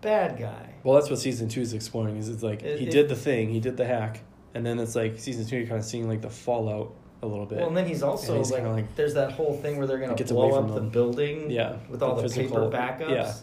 [0.00, 0.74] bad guy?
[0.84, 2.16] well, that's what season two is exploring.
[2.16, 4.20] Is it's like It- he it- did the thing, he did the hack,
[4.54, 7.46] and then it's like season two, you're kind of seeing like the fallout a little
[7.46, 7.58] bit.
[7.58, 10.14] Well, and then he's also he's like, like- there's that whole thing where they're gonna
[10.16, 13.10] blow up the building, Yeah, with all the the, physical- paper backups.
[13.10, 13.34] yeah.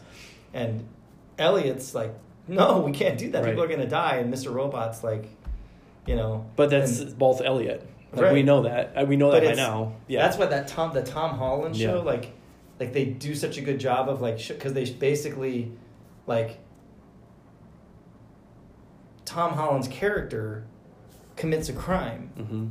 [0.53, 0.85] And
[1.39, 2.13] Elliot's like,
[2.47, 3.43] no, we can't do that.
[3.45, 4.17] People are gonna die.
[4.17, 4.53] And Mr.
[4.53, 5.25] Robot's like,
[6.05, 6.45] you know.
[6.55, 7.85] but that's and both Elliot.
[8.11, 8.33] Like Right.
[8.33, 8.93] we know that.
[8.95, 9.93] Uh, We know But that by now.
[10.07, 10.21] Yeah.
[10.23, 12.01] that's what that Tom, the Tom Holland show, Yeah.
[12.01, 12.31] like,
[12.79, 15.71] like they do such a good job of like, because they basically,
[16.25, 16.57] like,
[19.25, 20.65] Tom Holland's character
[21.35, 22.67] commits a crime, hmm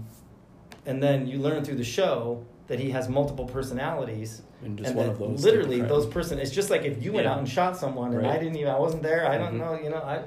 [0.87, 4.43] and then you learn through the show that he has multiple personalities.
[4.63, 5.45] And just and one that of those.
[5.45, 7.33] literally those person it's just like if you went Yeah.
[7.33, 8.33] out and shot someone and Right.
[8.33, 9.59] I didn't even I wasn't there I don't Mhm.
[9.59, 10.21] know you know I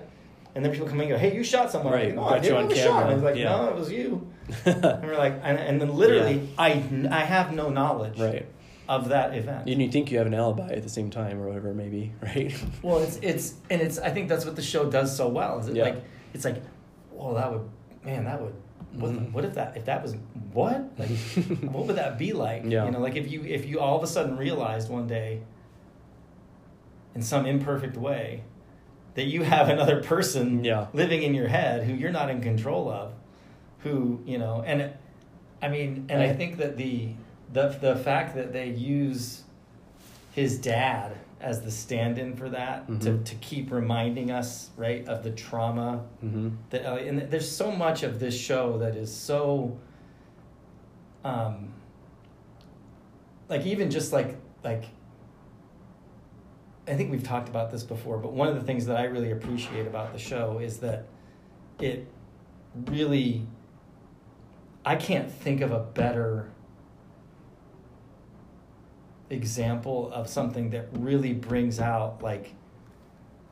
[0.55, 2.57] And then people come in and go, "Hey, you shot someone." Right, no, I didn't
[2.57, 3.03] on camera, shot.
[3.05, 3.55] And he's like, yeah.
[3.55, 4.27] "No, it was you."
[4.65, 6.45] and we're like, and, and then literally, Yeah.
[6.57, 6.69] I
[7.09, 8.45] I have no knowledge right.
[8.89, 9.69] of that event.
[9.69, 12.53] And you think you have an alibi at the same time or whatever, maybe, right?
[12.83, 13.97] Well, it's it's and it's.
[13.97, 15.59] I think that's what the show does so well.
[15.59, 15.95] Is it like
[16.33, 16.57] it's like,
[17.13, 17.69] well, that would,
[18.03, 18.53] man, that would.
[18.93, 19.31] What, Mhm.
[19.31, 20.15] what if that if that was
[20.53, 21.09] what like
[21.73, 22.85] what would that be like Yeah.
[22.85, 25.41] you know like if you if you all of a sudden realized one day
[27.15, 28.43] in some imperfect way
[29.15, 30.87] that you have another person Yeah.
[30.93, 33.13] living in your head who you're not in control of
[33.79, 34.91] who you know and
[35.61, 37.09] i mean and I- think that the
[37.53, 39.43] the the fact that they use
[40.33, 43.25] his dad as the stand-in for that to, Mhm.
[43.25, 46.49] to keep reminding us right of the trauma mm-hmm.
[46.69, 49.77] that uh, and there's so much of this show that is so
[51.25, 51.73] um
[53.49, 54.85] like even just like like
[56.87, 59.31] I think we've talked about this before, but one of the things that I really
[59.31, 61.05] appreciate about the show is that
[61.79, 62.07] it
[62.85, 63.45] really
[64.83, 66.49] I can't think of a better
[69.31, 72.53] example of something that really brings out like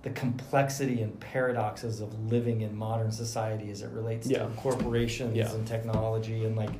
[0.01, 4.39] the complexity and paradoxes of living in modern society as it relates Yeah.
[4.39, 5.51] to corporations Yeah.
[5.53, 6.71] and technology and like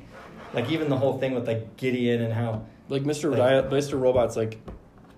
[0.52, 3.30] like even the whole thing with like Gideon and how Like Mr.
[3.36, 4.00] Like- Dia- Mr.
[4.00, 4.58] Robot's like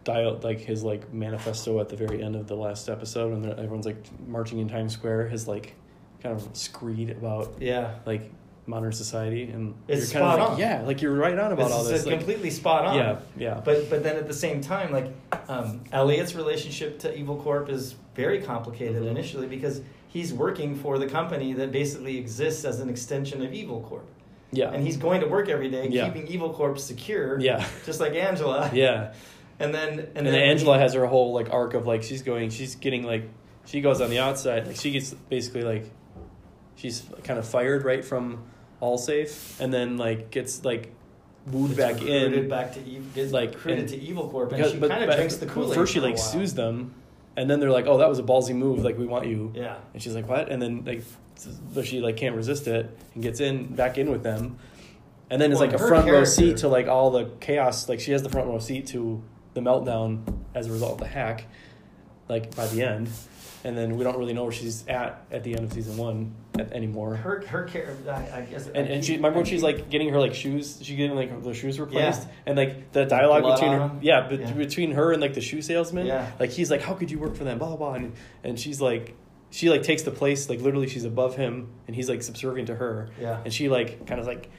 [0.05, 3.87] dialed like his like manifesto at the very end of the last episode, and everyone's
[3.87, 5.29] like marching in Times Square.
[5.29, 5.75] His like
[6.23, 8.31] kind of screed about yeah like
[8.73, 10.59] modern society, and It's you're kind of spot like, on.
[10.59, 12.07] yeah, like you're right on about this all is this.
[12.07, 15.09] Like, completely spot on yeah, yeah, But but then at the same time, like
[15.49, 19.11] um, Elliot's relationship to Evil Corp is very complicated Mhm.
[19.11, 23.81] initially because he's working for the company that basically exists as an extension of Evil
[23.89, 24.07] Corp,
[24.53, 26.07] yeah, and he's going to work every day Yeah.
[26.07, 28.71] keeping Evil Corp secure, yeah, just like Angela.
[28.73, 29.13] yeah.
[29.61, 32.23] And then and, And, then then Angela has her whole like arc of like she's
[32.23, 33.25] going, she's getting like
[33.67, 35.85] she goes on the outside, like she gets basically like
[36.75, 38.43] she's kind of fired right from
[38.83, 40.93] Allsafe, and then like gets like
[41.47, 44.73] wooed back in back to Evil, gets like, recruited and- to Evil Corp, and because
[44.73, 46.95] she kind of drinks the Kool first she like sues them,
[47.37, 49.77] and then they're like, oh that was a ballsy move, like we want you, Yeah,
[49.95, 51.03] and she's like what, and then like
[51.75, 54.59] but she like can't resist it and gets in back in with them,
[55.31, 58.13] and then it's like a front row seat to like all the chaos, like she
[58.13, 59.23] has the front row seat to
[59.55, 60.23] the meltdown
[60.55, 61.47] as a result of the hack,
[62.29, 63.09] like by the end,
[63.65, 66.35] and then we don't really know where she's at at the end of season one
[66.59, 67.15] anymore.
[67.17, 68.11] her her character.
[68.11, 68.67] I, I guess.
[68.67, 71.55] and, and she remember when she's like getting her like shoes she getting like the
[71.55, 72.29] shoes replaced Yeah.
[72.47, 74.53] and like the dialogue Blood between her yeah, bet Yeah.
[74.53, 76.31] between her and like the shoe salesman Yeah.
[76.39, 78.13] like he's like how could you work for them blah blah blah and,
[78.45, 79.15] and she's like
[79.51, 82.75] she like takes the place like literally she's above him and he's like subservient to
[82.75, 83.41] her Yeah.
[83.45, 84.51] and she like kind of like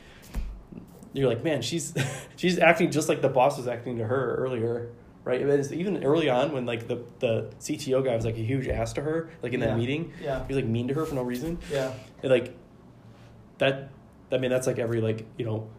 [1.13, 1.93] you're like man she's
[2.35, 4.89] she's acting just like the boss was acting to her earlier
[5.25, 8.41] right It was even early on when like the the CTO guy was like a
[8.43, 9.67] huge ass to her like in Yeah.
[9.67, 10.45] that meeting Yeah.
[10.45, 11.93] he was like mean to her for no reason Yeah.
[12.21, 12.55] and, like
[13.59, 13.89] that
[14.31, 15.69] i mean that's like every like you know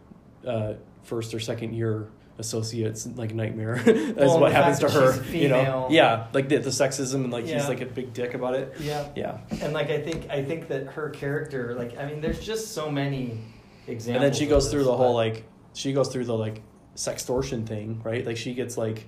[0.47, 5.47] uh first or second year associates like nightmare is Well, what happens to her you
[5.47, 7.59] know yeah like the, the sexism and like Yeah.
[7.59, 9.07] he's like a big dick about it Yeah.
[9.15, 12.73] yeah And like I think I think that her character, like I mean, there's just
[12.73, 13.39] so many
[13.87, 14.07] examples.
[14.15, 16.61] and then she goes this, through the whole like she goes through the like
[16.95, 19.05] sextortion thing right like she gets like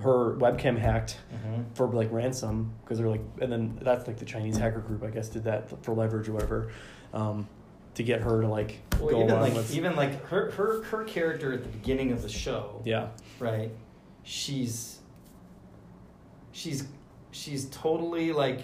[0.00, 1.64] her webcam hacked Mhm.
[1.74, 5.10] for like ransom because they're like and then that's like the chinese hacker group i
[5.10, 6.70] guess did that for leverage or whatever
[7.12, 7.46] um,
[7.94, 11.04] to get her to like Well, go even like with even like her her her
[11.04, 13.70] character at the beginning of the show, yeah right?
[14.24, 15.00] She's
[16.52, 16.84] she's
[17.30, 18.62] she's totally like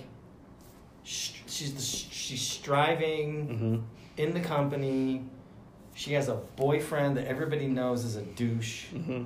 [1.04, 5.22] sh- she's the, she's striving hmm in the company.
[5.94, 8.86] She has a boyfriend that everybody knows is a douche.
[8.86, 9.24] hmm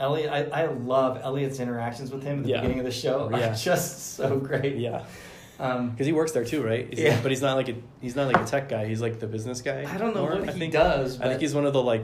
[0.00, 2.56] Elliot, I, I love Elliot's interactions with him at the Yeah.
[2.60, 3.30] beginning of the show.
[3.30, 3.50] Yeah.
[3.52, 4.76] Are just so great.
[4.76, 5.04] Yeah,
[5.60, 6.86] Um, because he works there too, right?
[6.88, 7.20] He's- Yeah.
[7.22, 8.86] But he's not like a he's not like a tech guy.
[8.86, 9.84] He's like the business guy.
[9.88, 10.72] I don't know more, what I he think.
[10.72, 11.20] does.
[11.20, 12.02] I think he's one of the like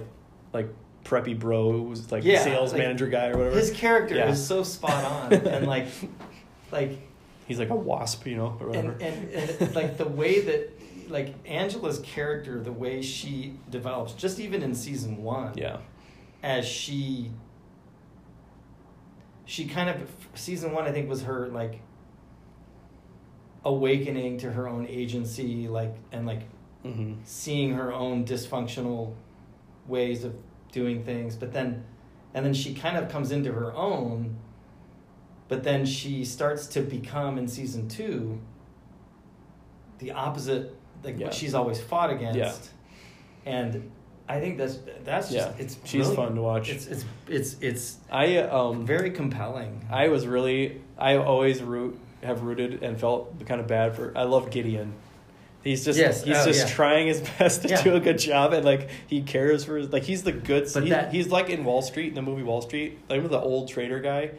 [0.52, 0.68] like
[1.04, 3.56] preppy bros, like Yeah, sales like, manager guy or whatever.
[3.56, 4.30] his character Yeah.
[4.30, 5.86] is so spot on, and like,
[6.70, 6.98] like,
[7.48, 8.92] he's like a wasp, you know, or whatever.
[9.00, 10.70] and, and, and like the way that,
[11.08, 15.78] like Angela's character, the way she develops, just even in season one, yeah,
[16.42, 17.30] as she,
[19.50, 21.80] she kind of season one, I think was her like
[23.64, 26.42] awakening to her own agency, like and like
[26.84, 29.12] hmm seeing her own dysfunctional
[29.86, 30.34] ways of
[30.72, 31.84] doing things but then
[32.32, 34.34] and then she kind of comes into her own
[35.48, 38.40] but then she starts to become in season two
[39.98, 41.26] the opposite like Yeah.
[41.26, 43.52] what she's always fought against Yeah.
[43.52, 43.90] and
[44.30, 45.62] i think that's that's just yeah.
[45.62, 46.16] it's she's brilliant.
[46.16, 46.68] fun to watch.
[46.70, 52.42] it's it's it's it's I um very compelling I was really I always root have
[52.42, 54.12] rooted and felt kind of bad for.
[54.16, 54.92] I love Gideon.
[55.64, 56.74] He's just Yes, he's oh, just yeah.
[56.74, 57.82] trying his best to Yeah.
[57.82, 60.90] do a good job and like he cares for like he's the good But he-
[60.90, 63.68] that- he's like in Wall Street in the movie Wall Street like remember the old
[63.68, 64.32] trader guy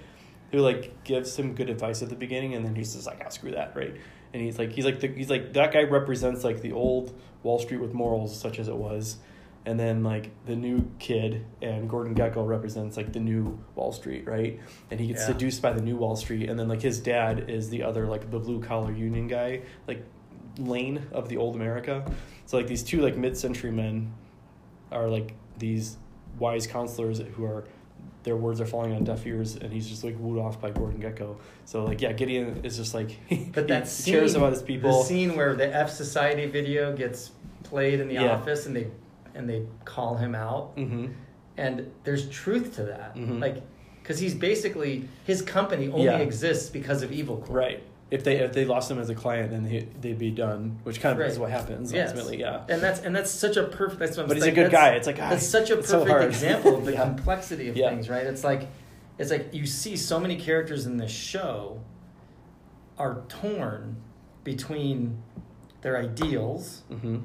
[0.51, 3.29] who like gives him good advice at the beginning and then he's just like oh
[3.29, 3.95] screw that right
[4.33, 7.57] and he's like he's like the, he's like that guy represents like the old Wall
[7.59, 9.17] Street with morals such as it was
[9.65, 14.25] and then like the new kid and Gordon Gekko represents like the new Wall Street
[14.25, 15.27] right and he gets Yeah.
[15.27, 18.31] seduced by the new Wall Street and then like his dad is the other like
[18.31, 20.03] the blue collar union guy like
[20.57, 22.03] lane of the old America.
[22.45, 24.13] So like these two like mid century men
[24.91, 25.97] are like these
[26.39, 27.65] wise counselors who are
[28.23, 31.01] their words are falling on deaf ears and he's just like wooed off by Gordon
[31.01, 31.37] Gekko.
[31.65, 33.17] So like yeah, Gideon is just like
[33.53, 34.91] But that he scene, cares about his people.
[35.01, 37.31] The scene where the F Society video gets
[37.63, 38.31] played in the Yeah.
[38.33, 38.87] office and they
[39.35, 41.07] and they call him out, hmm
[41.57, 43.13] and there's truth to that.
[43.15, 43.41] Mhm.
[43.41, 43.61] Like,
[44.01, 46.17] because he's basically his company only Yeah.
[46.19, 47.49] exists because of Evil Corp.
[47.51, 47.83] Right.
[48.09, 50.99] If they if they lost him as a client, then he, they'd be done, which
[51.01, 51.29] kind of Right.
[51.29, 52.09] is what happens Yes.
[52.09, 52.39] ultimately.
[52.39, 52.61] Yeah.
[52.69, 53.99] And that's and that's such a perfect.
[53.99, 54.95] That's what I'm But he's a good That's- guy.
[54.95, 57.03] It's like ah, That's such a it's so perfect example of the Yeah.
[57.03, 57.89] complexity of Yeah.
[57.89, 58.25] things, right?
[58.25, 58.67] It's like
[59.19, 61.79] it's like you see so many characters in this show
[62.97, 63.97] are torn
[64.43, 65.21] between
[65.81, 67.17] their ideals hmm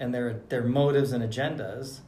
[0.00, 2.00] and their their motives and agendas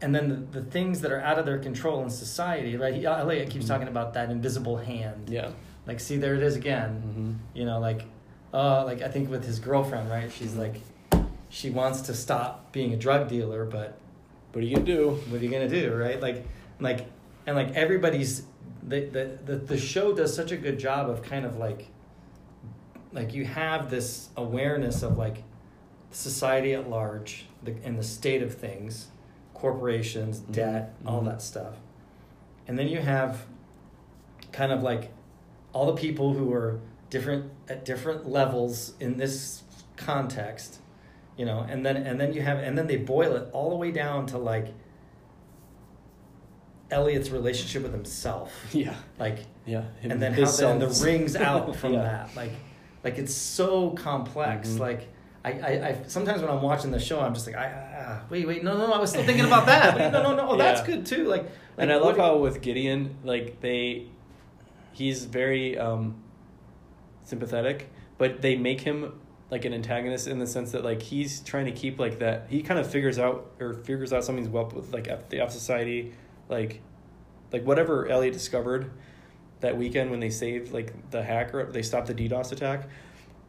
[0.00, 3.50] and then the, the things that are out of their control in society right elliot
[3.50, 3.68] keeps Mhm.
[3.68, 5.50] talking about that invisible hand Yeah.
[5.86, 6.90] like see there it is again
[7.52, 8.04] hmm you know like
[8.54, 10.58] uh like i think with his girlfriend right she's Mhm.
[10.58, 10.80] like
[11.50, 13.98] she wants to stop being a drug dealer but
[14.52, 15.10] What are you gonna do?
[15.28, 16.46] what are you gonna do right like
[16.80, 17.06] like
[17.46, 18.42] and like everybody's
[18.86, 21.88] the the the, the show does such a good job of kind of like
[23.12, 25.42] like you have this awareness of like
[26.10, 29.08] society at large the, and the state of things
[29.54, 30.52] corporations Mhm.
[30.52, 31.26] debt all Mhm.
[31.26, 31.74] that stuff
[32.66, 33.44] and then you have
[34.52, 35.10] kind of like
[35.72, 39.62] all the people who are different at different levels in this
[39.96, 40.78] context
[41.36, 43.76] you know and then and then you have and then they boil it all the
[43.76, 44.68] way down to like
[46.90, 48.94] Elliot's relationship with himself Yeah.
[49.18, 49.82] like Yeah.
[50.00, 52.02] Him- and then how then the rings out from Yeah.
[52.02, 52.52] that like
[53.04, 54.78] like it's so complex Mhm.
[54.80, 55.08] like
[55.48, 58.46] I, I, I sometimes when I'm watching the show I'm just like I, ah, wait
[58.46, 60.82] wait no no I was still thinking about that wait, no no no oh, that's
[60.82, 64.06] good too like, like and I love how with Gideon, like they,
[64.92, 66.22] he's very um,
[67.22, 71.66] sympathetic, but they make him like an antagonist in the sense that like he's trying
[71.66, 72.46] to keep like that.
[72.50, 75.52] He kind of figures out or figures out something's up with like F, the F
[75.52, 76.12] Society,
[76.48, 76.82] like,
[77.52, 78.90] like whatever Elliot discovered
[79.60, 82.88] that weekend when they saved like the hacker, they stopped the DDoS attack.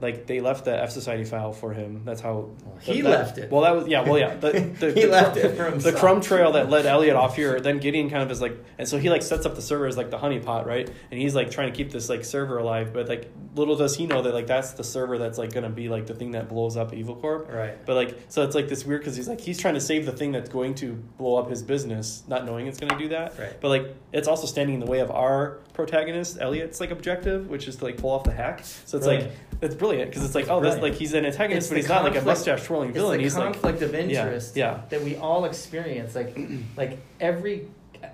[0.01, 2.03] Like they left the F Society file for him.
[2.05, 4.01] That's how he that- left it Well, that was yeah.
[4.03, 4.35] Well, yeah.
[4.35, 5.93] The, the, He the left crumb- it for himself.
[5.93, 7.59] The crumb trail that led Elliot off here.
[7.59, 9.97] Then Gideon kind of is like, and so he like sets up the server as
[9.97, 10.89] like the honeypot, right?
[11.11, 14.05] And he's like trying to keep this like server alive, but like little does he
[14.07, 16.77] know that like that's the server that's like gonna be like the thing that blows
[16.77, 17.51] up Evil Corp.
[17.51, 20.05] right But like, so it's like this weird because he's like he's trying to save
[20.05, 23.09] the thing that's going to blow up his business, not knowing it's going to do
[23.09, 23.37] that.
[23.37, 23.59] Right.
[23.59, 27.67] But like, it's also standing in the way of our protagonist Elliot's like objective, which
[27.67, 28.63] is to like pull off the hack.
[28.85, 29.39] So it's like Brilliant.
[29.61, 32.03] it's brilliant because it's like oh, this like he's an antagonist, It's but he's not
[32.03, 33.19] like a mustache twirling it's villain.
[33.19, 34.81] he's like conflict of interest yeah.
[34.89, 36.37] that we all experience like
[36.77, 37.67] like every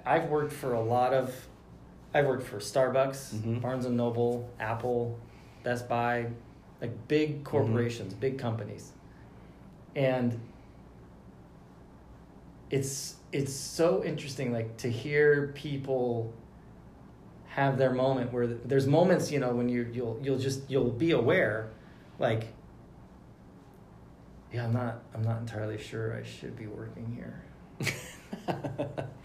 [0.06, 1.34] I've worked for a lot of
[2.14, 3.62] I've worked for Starbucks, Mhm.
[3.62, 5.20] Barnes and Noble, Apple,
[5.64, 6.28] Best Buy,
[6.82, 8.94] like big corporations, big companies.
[9.98, 10.40] And
[12.70, 16.34] it's it's so interesting like to hear people
[17.56, 21.12] have their moment where there's moments, you know, when you you'll you'll just you'll be
[21.12, 21.70] aware
[22.20, 22.48] like
[24.54, 27.44] yeah, I'm not I'm not entirely sure I should be working here.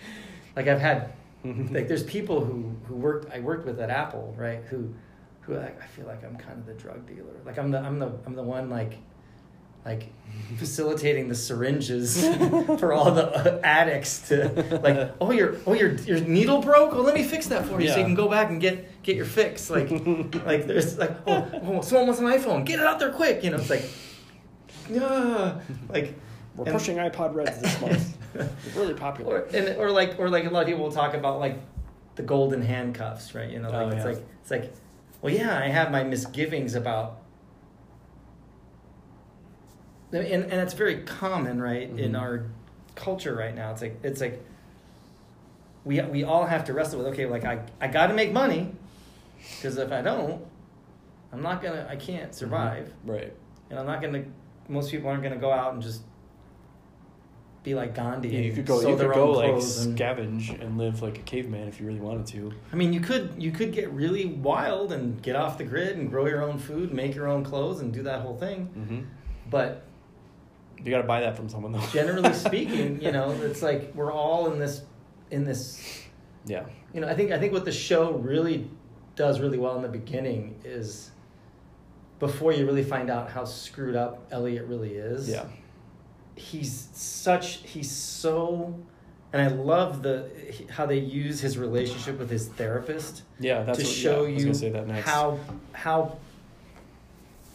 [0.57, 1.13] Like I've had
[1.45, 4.63] like there's people who who worked I worked with at Apple, right?
[4.65, 4.93] Who
[5.41, 7.41] who I, I feel like I'm kind of the drug dealer.
[7.45, 8.99] Like I'm the I'm the I'm the one like
[9.85, 10.13] like
[10.59, 12.25] facilitating the syringes
[12.79, 14.49] for all the uh, addicts to
[14.83, 17.89] like oh your oh your your needle broke well let me fix that for you
[17.89, 19.91] so you can go back and get get your fix like
[20.45, 23.51] like there's like oh, oh someone wants an iPhone get it out there quick you
[23.51, 23.85] know it's like
[24.89, 26.15] yeah like
[26.57, 28.17] We're and- pushing iPod Reds this month.
[28.77, 29.41] Really popular.
[29.41, 31.59] or and or like or like a lot of people will talk about like
[32.15, 33.51] the golden handcuffs, right?
[33.51, 34.05] You know, like Oh, it's yeah.
[34.05, 34.73] like it's like,
[35.21, 37.20] well, yeah, I have my misgivings about.
[40.13, 42.21] And and it's very common, right, in Mhm.
[42.21, 42.45] our
[42.97, 43.71] culture right now.
[43.73, 44.45] It's like it's like.
[45.85, 48.71] We we all have to wrestle with okay, like I I got to make money,
[49.57, 50.45] because if I don't,
[51.33, 53.33] I'm not gonna I can't survive Right.
[53.71, 54.25] and I'm not gonna.
[54.69, 56.03] Most people aren't gonna go out and just
[57.63, 58.29] be like Gandhi.
[58.29, 58.81] Yeah, you and could go.
[58.87, 62.27] You could go like and- scavenge and live like a caveman if you really wanted
[62.27, 62.53] to.
[62.73, 66.11] I mean, you could you could get really wild and get off the grid and
[66.11, 68.69] grow your own food, make your own clothes, and do that whole thing.
[68.77, 69.01] Mm-hmm.
[69.49, 69.83] But
[70.85, 71.87] You got to buy that from someone though.
[71.93, 74.83] generally speaking, you know, it's like we're all in this
[75.31, 75.81] in this.
[76.47, 76.65] yeah.
[76.93, 78.69] You know, I think I think what the show really
[79.17, 81.11] does really well in the beginning is
[82.19, 85.29] before you really find out how screwed up Elliot really is.
[85.29, 85.45] Yeah.
[86.37, 88.75] he's such he's so
[89.33, 90.31] and I love the
[90.71, 93.63] how they use his relationship with his therapist Yeah.
[93.63, 95.09] That's to what, show yeah, I was you gonna say that next.
[95.09, 95.39] how
[95.73, 96.19] how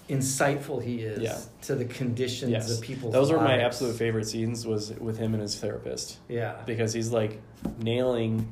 [0.09, 1.37] insightful he is Yeah.
[1.63, 2.71] to the conditions Yes.
[2.71, 4.65] of people's Those were my absolute favorite scenes.
[4.67, 6.55] Was with him and his therapist Yeah.
[6.65, 7.41] because he's like
[7.81, 8.47] nailing,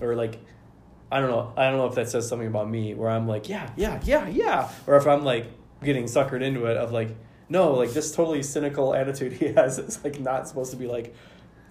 [0.00, 0.38] or like,
[1.10, 1.52] I don't know.
[1.56, 4.28] I don't know if that says something about me where I'm like, yeah, yeah, yeah,
[4.28, 5.46] yeah, or if I'm like
[5.82, 7.10] getting suckered into it of like,
[7.48, 11.14] no, like this totally cynical attitude he has is like not supposed to be like.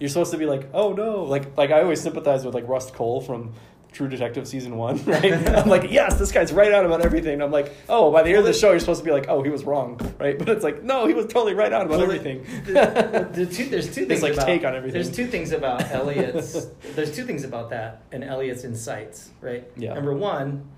[0.00, 2.94] You're supposed to be like, oh no, like like I always sympathize with like Rust
[2.94, 3.52] Cohle from
[3.92, 5.32] True Detective season one, right?
[5.48, 7.34] I'm like, yes, this guy's right on about everything.
[7.34, 9.26] And I'm like, oh, by the end of the show, you're supposed to be like,
[9.28, 10.38] oh, he was wrong, right?
[10.38, 12.44] But it's like, no, he was totally right on about Well, everything.
[12.64, 15.02] the- the- two, there's two things like, about, take on everything.
[15.02, 16.66] There's two things about Elliot's.
[16.94, 19.66] there's two things about that and Elliot's insights, right?
[19.76, 19.94] Yeah.
[19.94, 20.68] Number one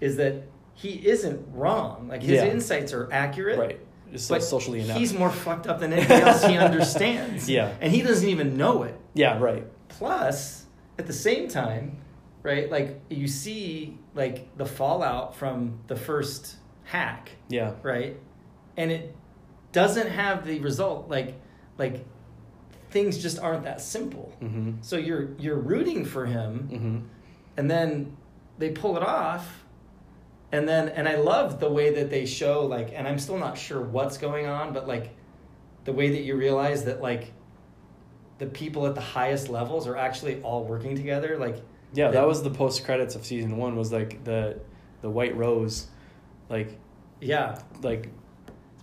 [0.00, 2.08] is that he isn't wrong.
[2.08, 2.46] Like his Yeah.
[2.46, 3.58] insights are accurate.
[3.58, 3.80] right,
[4.16, 4.98] so But socially inept.
[4.98, 7.50] he's more fucked up than anything else he understands.
[7.50, 7.74] Yeah.
[7.80, 8.98] And he doesn't even know it.
[9.12, 9.66] yeah, right.
[9.88, 10.64] Plus,
[10.98, 11.98] at the same time,
[12.42, 18.16] right, like you see like the fallout from the first hack, Yeah, right?
[18.76, 19.14] And it
[19.72, 21.40] doesn't have the result like
[21.78, 22.04] like
[22.90, 24.32] things just aren't that simple.
[24.42, 24.72] mm-hmm.
[24.80, 26.98] So you're you're rooting for him Mm-hmm.
[27.56, 28.16] and then
[28.58, 29.64] they pull it off
[30.52, 33.56] and then and i love the way that they show like and i'm still not
[33.56, 35.16] sure what's going on but like
[35.84, 37.32] the way that you realize that like
[38.38, 42.26] the people at the highest levels are actually all working together like Yeah, that- that
[42.26, 43.76] was the post credits of season one.
[43.76, 44.58] Was like the
[45.02, 45.88] the White Rose,
[46.48, 46.78] like
[47.20, 48.08] yeah like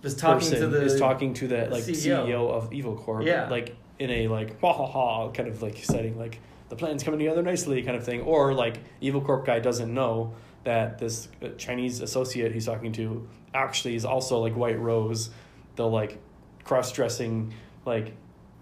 [0.02, 2.26] was talking to the is talking to the like CEO.
[2.26, 3.24] CEO, of Evil Corp.
[3.24, 3.48] Yeah.
[3.48, 7.18] like in a like ha ha ha kind of like setting, like the plan's coming
[7.18, 11.48] together nicely kind of thing, or like Evil Corp guy doesn't know that this uh,
[11.56, 15.30] Chinese associate he's talking to actually is also like White Rose,
[15.76, 16.18] the like
[16.64, 17.54] cross dressing
[17.86, 18.12] like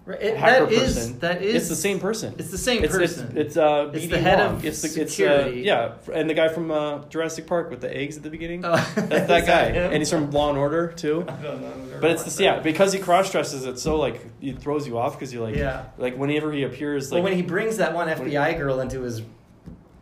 [0.06, 1.18] Right, it- hacker that is person.
[1.18, 2.34] that is it's the same person.
[2.38, 4.54] it's the same it's, person It's, it's uh, It's the head Wong.
[4.58, 5.62] of it's the, security.
[5.62, 8.30] It's, uh, yeah, and the guy from uh, Jurassic Park with the eggs at the
[8.30, 8.64] beginning.
[8.64, 9.90] Oh, That's that guy, him?
[9.92, 11.24] and he's from Law and Order too.
[11.26, 11.72] I don't know.
[11.94, 13.64] I've But it's watched the yeah because he cross dresses.
[13.66, 15.86] It's so like it throws you off because you're like Yeah.
[15.98, 19.00] like whenever he appears like well, when he brings that one When- FBI girl into
[19.02, 19.22] his,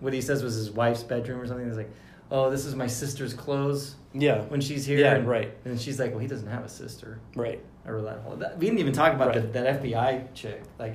[0.00, 1.90] what he says was his wife's bedroom or something, he's like,
[2.30, 5.50] "Oh, this is my sister's clothes yeah when she's here." Yeah, and, right.
[5.64, 7.60] And she's like, "Well, he doesn't have a sister." right.
[7.86, 8.36] I that whole.
[8.36, 9.52] That, we didn't even talk about Right.
[9.52, 10.62] the, that FBI chick.
[10.78, 10.94] Like,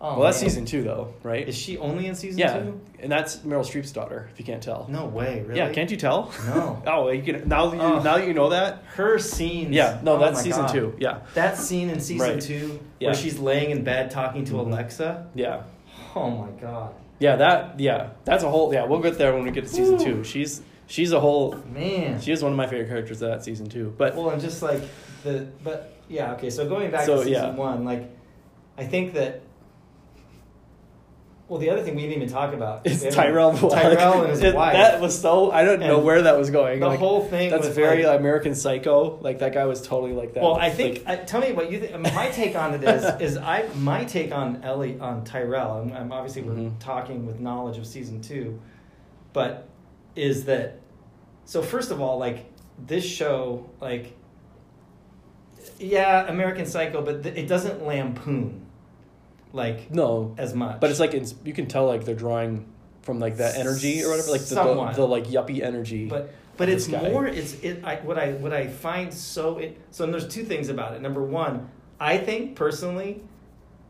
[0.00, 1.48] oh, well, that's season two though, right?
[1.48, 2.80] Is she only in season yeah, two?
[3.00, 4.28] and that's Meryl Streep's daughter.
[4.32, 4.86] If you can't tell.
[4.88, 5.58] No way, really.
[5.58, 6.32] Yeah, can't you tell?
[6.46, 6.82] No.
[6.86, 7.96] oh, you can now that you Oh.
[8.02, 8.84] now that you know that.
[8.94, 9.74] Her scenes.
[9.74, 10.72] Yeah, no, oh that's season God.
[10.72, 10.94] two.
[10.98, 12.40] Yeah, That scene in season Right.
[12.40, 13.08] two Yeah.
[13.08, 14.66] where she's laying in bed talking to Mhm.
[14.66, 15.26] Alexa.
[15.34, 15.62] yeah,
[16.14, 17.36] Oh my god, yeah.
[17.36, 18.84] That yeah, that's a whole yeah.
[18.84, 20.04] We'll get there when we get to season Woo.
[20.04, 20.24] two.
[20.24, 21.56] She's she's a whole.
[21.72, 22.20] man.
[22.20, 23.92] She is one of my favorite characters of that season too.
[23.98, 24.80] But well, and just like
[25.24, 26.50] the but yeah, okay.
[26.50, 27.54] So going back So, to season yeah.
[27.54, 28.10] one, like
[28.76, 29.42] I think that.
[31.48, 33.82] Well, the other thing we didn't even talk about is Tyrell Black.
[33.82, 34.72] Tyrell and his It- wife.
[34.74, 36.78] That was so I don't know where that was going.
[36.78, 37.50] the Like, whole thing.
[37.50, 39.18] That's was very like, American Psycho.
[39.20, 40.44] Like that guy was totally like that.
[40.44, 41.04] Well, I think.
[41.04, 41.98] Like, I, tell me what you think.
[41.98, 45.80] My take on it is is I my take on Ellie on Tyrell.
[45.82, 46.78] I'm, I'm obviously we're Mhm.
[46.78, 48.60] talking with knowledge of season two,
[49.32, 49.68] but
[50.14, 50.78] is that
[51.46, 51.62] so?
[51.62, 52.44] First of all, like
[52.78, 54.16] this show, like
[55.80, 58.66] yeah, American Psycho, but th- it doesn't lampoon
[59.52, 60.80] like no, as much.
[60.80, 62.66] but it's like it's, you can tell like they're drawing
[63.02, 66.06] from like that energy or whatever, like the, the, the like yuppie energy.
[66.06, 70.04] but but it's more it's it I, what i what i find so it so
[70.04, 73.22] and there's two things about it number one i think personally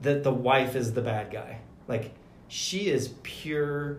[0.03, 2.15] that the wife is the bad guy like
[2.47, 3.99] she is pure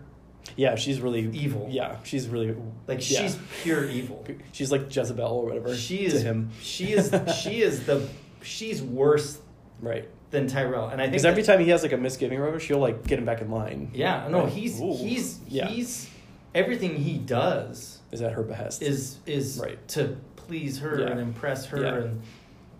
[0.56, 1.68] yeah, she's really Evil.
[1.72, 2.56] Yeah, she's really
[2.88, 3.22] like yeah.
[3.22, 5.76] she's pure evil she's like Jezebel or whatever.
[5.76, 8.08] she is him, she is she is the
[8.42, 9.40] she's worse
[9.82, 10.08] right?
[10.32, 12.60] than tyrell and i think Because every time he has like a misgiving or whatever,
[12.60, 13.92] she'll like get him back in line.
[13.94, 14.54] yeah no Right.
[14.54, 14.96] he's Ooh.
[14.98, 15.68] he's Yeah.
[15.68, 16.10] he's
[16.56, 18.82] everything he does Is at her behest.
[18.82, 19.86] is is Right.
[19.90, 21.08] to please her Yeah.
[21.08, 21.96] and impress her Yeah.
[21.96, 22.22] and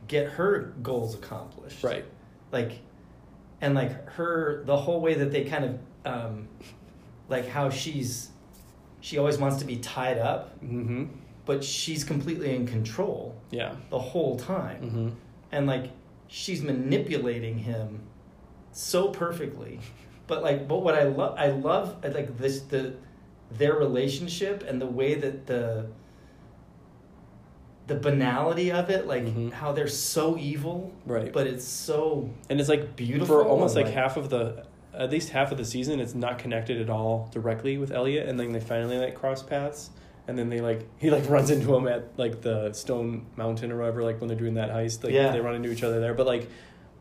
[0.08, 2.06] get her goals accomplished right.
[2.52, 2.80] like
[3.62, 6.48] and like her the whole way that they kind of um
[7.32, 8.30] like how she's
[9.00, 11.06] she always wants to be tied up Mm-hmm.
[11.46, 13.74] but she's completely in control Yeah.
[13.90, 15.10] the whole time Mm-hmm.
[15.52, 15.86] and like
[16.28, 18.02] she's manipulating him
[18.72, 19.80] so perfectly.
[20.28, 22.94] But like, but what I love, I love like this the
[23.60, 25.88] their relationship and the way that the
[27.88, 29.52] the banality of it, like Mhm.
[29.52, 31.34] how they're so evil, Right.
[31.34, 35.10] But it's so and it's like beautiful for almost like, like- half of the at
[35.10, 38.52] least half of the season it's not connected at all directly with Elliot and then
[38.52, 39.90] they finally like cross paths
[40.28, 43.78] and then they like he like runs into him at like the stone mountain or
[43.78, 45.32] whatever like when they're doing that heist like Yeah.
[45.32, 46.50] they run into each other there but like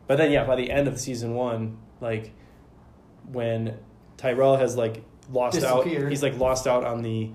[0.07, 2.31] but then yeah by the end of season one like
[3.31, 3.77] when
[4.17, 7.31] Tyrell has like lost out he's like lost out on the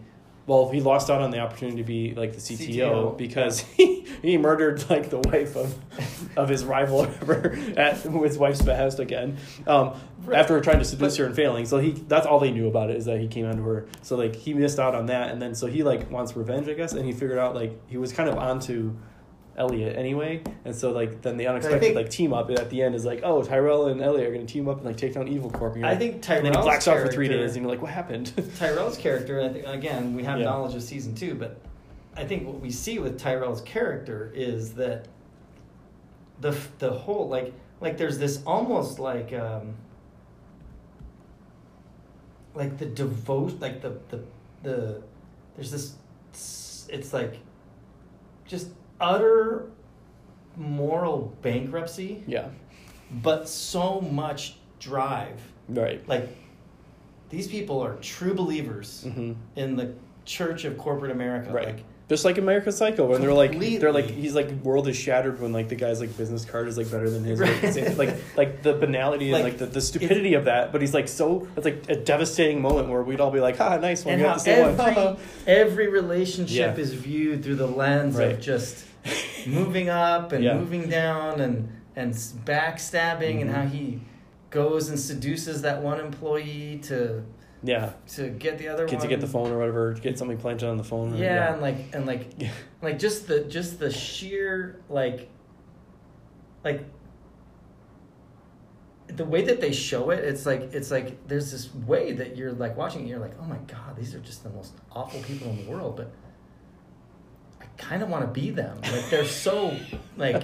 [0.46, 4.06] well he lost out on the opportunity to be like the CTO, CTO, because he,
[4.22, 5.76] he murdered like the wife of
[6.38, 9.36] of his rival whatever at his wife's behest again
[9.66, 9.94] um,
[10.24, 10.40] Right.
[10.40, 12.90] after trying to seduce But- her and failing so he that's all they knew about
[12.90, 13.86] it is that he came onto her.
[14.02, 15.30] So like he missed out on that.
[15.30, 16.94] And then so he like wants revenge I guess.
[16.94, 18.96] And he figured out like he was kind of onto
[19.56, 20.42] Elliot anyway.
[20.64, 23.20] And so like then the unexpected think- like team up at the end is like
[23.22, 25.76] oh Tyrell and Elliot are gonna team up and like take down Evil Corp.
[25.76, 27.70] And I like- think and then he Tyrell's blacks out for three days and you're
[27.72, 28.32] like what happened?
[28.58, 30.44] Tyrell's character, I think again we have Yeah.
[30.46, 31.58] knowledge of season two, but
[32.16, 35.06] I think what we see with Tyrell's character is that
[36.40, 39.74] the the whole like like there's this almost like um
[42.54, 44.20] like the devote like the the
[44.62, 45.02] the
[45.54, 45.94] there's this
[46.88, 47.38] it's like
[48.46, 48.68] just
[49.00, 49.70] utter
[50.56, 52.48] moral bankruptcy yeah
[53.22, 56.28] but so much drive right like
[57.28, 59.92] these people are true believers hmm in the
[60.26, 61.50] church of corporate America.
[61.50, 61.68] Right.
[61.68, 65.40] Like, Just like American Psycho, when they're like, they're like, he's like, world is shattered
[65.40, 67.60] when like the guy's like business card is like better than his, Right.
[67.74, 70.70] like, like, like the banality and Like, like the, the stupidity of that.
[70.70, 73.76] But he's like so, it's like a devastating moment where we'd all be like, ah,
[73.78, 75.16] nice one, and you how have the same every, one.
[75.48, 76.80] every relationship Yeah.
[76.80, 78.32] is viewed through the lens Right.
[78.32, 78.84] of just
[79.46, 80.54] moving up and Yeah.
[80.58, 83.54] moving down and and s- backstabbing and Mhm.
[83.54, 84.00] how he
[84.50, 87.22] goes and seduces that one employee to
[87.62, 90.38] yeah, to get the other get one to get the phone or whatever, get something
[90.38, 91.14] planted on the phone.
[91.14, 92.50] or- Yeah, and like and like yeah,
[92.82, 95.28] like just the just the sheer like
[96.64, 96.84] like
[99.08, 102.50] the way that they show it it's like it's like there's this way that you're
[102.52, 105.48] like watching it you're like oh my god these are just the most awful people
[105.48, 106.10] in the world but
[107.60, 108.78] i kind of want to be them.
[108.82, 109.76] Like they're so
[110.16, 110.42] like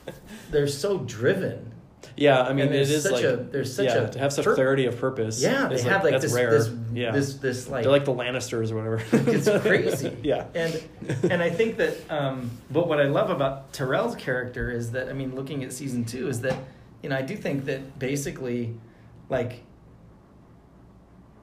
[0.50, 1.72] they're so driven
[2.16, 2.42] yeah.
[2.42, 4.54] I mean, it is such like a- there's such yeah, a to have such pur-
[4.54, 5.42] clarity of purpose.
[5.42, 6.50] yeah they have like that's this rare.
[6.50, 9.02] this yeah, this this like they're like the Lannisters or whatever.
[9.30, 10.16] it's crazy.
[10.22, 10.82] yeah, And
[11.30, 15.12] and I think that um but what I love about Tyrell's character is that I
[15.12, 16.58] mean looking at season 2 is that
[17.02, 18.74] you know I do think that basically
[19.28, 19.62] like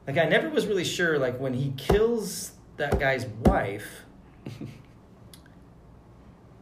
[0.07, 4.05] like I never was really sure like when he kills that guy's wife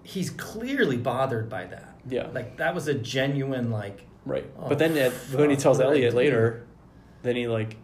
[0.04, 1.88] he's clearly bothered by that.
[2.08, 4.45] Yeah, Like that was a genuine like right.
[4.58, 6.68] Oh, but then at, when he tells what did I Elliot later,
[7.24, 7.78] then he like,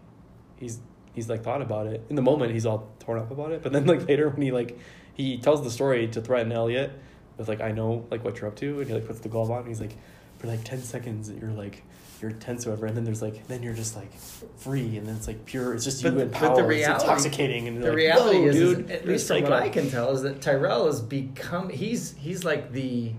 [0.57, 0.79] he's
[1.13, 2.05] he's like thought about it.
[2.09, 3.61] In the moment, he's all torn up about it.
[3.63, 4.77] But then like later when he like
[5.13, 6.91] he tells the story to threaten Elliot
[7.37, 9.51] with like I know like what you're up to, and he like puts the glove
[9.51, 9.59] on.
[9.59, 9.95] and He's like,
[10.37, 11.83] for like ten seconds you're like
[12.21, 14.11] you're tense whatever, and then there's like then you're just like
[14.57, 15.73] free, and then it's like pure.
[15.73, 16.67] It's just But you and but power.
[16.67, 19.63] the it's intoxicating, and the like, reality is, dude, is, at least from what psycho."
[19.63, 23.11] I can tell, is that Tyrell has become he's he's like the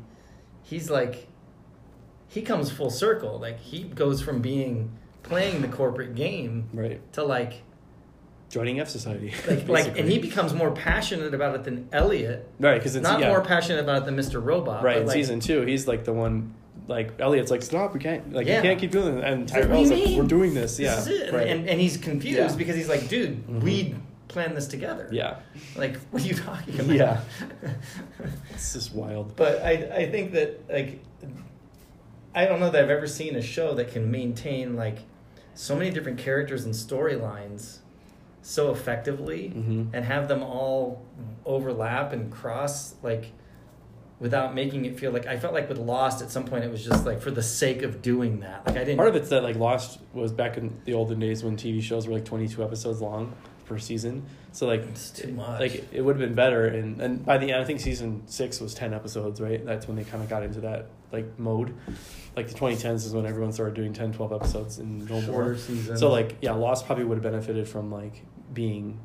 [0.68, 1.26] he's like
[2.28, 3.38] he comes full circle.
[3.38, 4.90] Like he goes from being
[5.22, 7.62] playing the corporate game right to like
[8.48, 12.48] joining F Society, like like and he becomes more passionate about it than Elliot.
[12.60, 13.28] right because it's Not yeah.
[13.28, 14.42] more passionate about it than Mr.
[14.44, 14.82] Robot.
[14.82, 16.54] Right in like, season two, he's like the one.
[16.88, 17.94] Like Elliot's like, stop!
[17.94, 18.32] We can't.
[18.32, 18.56] Like Yeah.
[18.58, 19.24] you can't keep doing it.
[19.24, 20.78] And like, Tyrell's like, we're doing this.
[20.78, 20.94] Yeah,
[21.32, 21.48] right.
[21.48, 22.54] And, and he's confused Yeah.
[22.56, 23.60] because he's like, dude, Mhm.
[23.62, 23.94] we
[24.28, 25.08] planned this together.
[25.12, 25.36] yeah,
[25.76, 26.96] Like, what are you talking about?
[26.96, 27.20] Yeah.
[28.50, 29.36] it's just wild.
[29.36, 29.72] But I
[30.02, 31.00] I think that like
[32.34, 34.98] I don't know that I've ever seen a show that can maintain like
[35.54, 37.78] so many different characters and storylines
[38.42, 39.88] so effectively Mhm.
[39.92, 41.02] and have them all
[41.44, 43.32] overlap and cross like
[44.20, 46.84] without making it feel like I felt like with Lost at some point it was
[46.84, 48.66] just like for the sake of doing that.
[48.66, 51.42] Like I didn't Part of it's that like Lost was back in the olden days
[51.42, 53.34] when TV shows were like twenty two episodes long
[53.66, 54.24] per season.
[54.52, 55.60] So like It's too much.
[55.60, 58.60] Like it would have been better, and and by the end, I think season six
[58.60, 59.64] was ten episodes, right?
[59.64, 61.74] That's when they kind of got into that like mode.
[62.36, 65.56] Like the twenty tens is when everyone started doing 10, 12 episodes and no more.
[65.56, 66.00] seasons.
[66.00, 68.98] So like yeah, Lost probably would have benefited from like being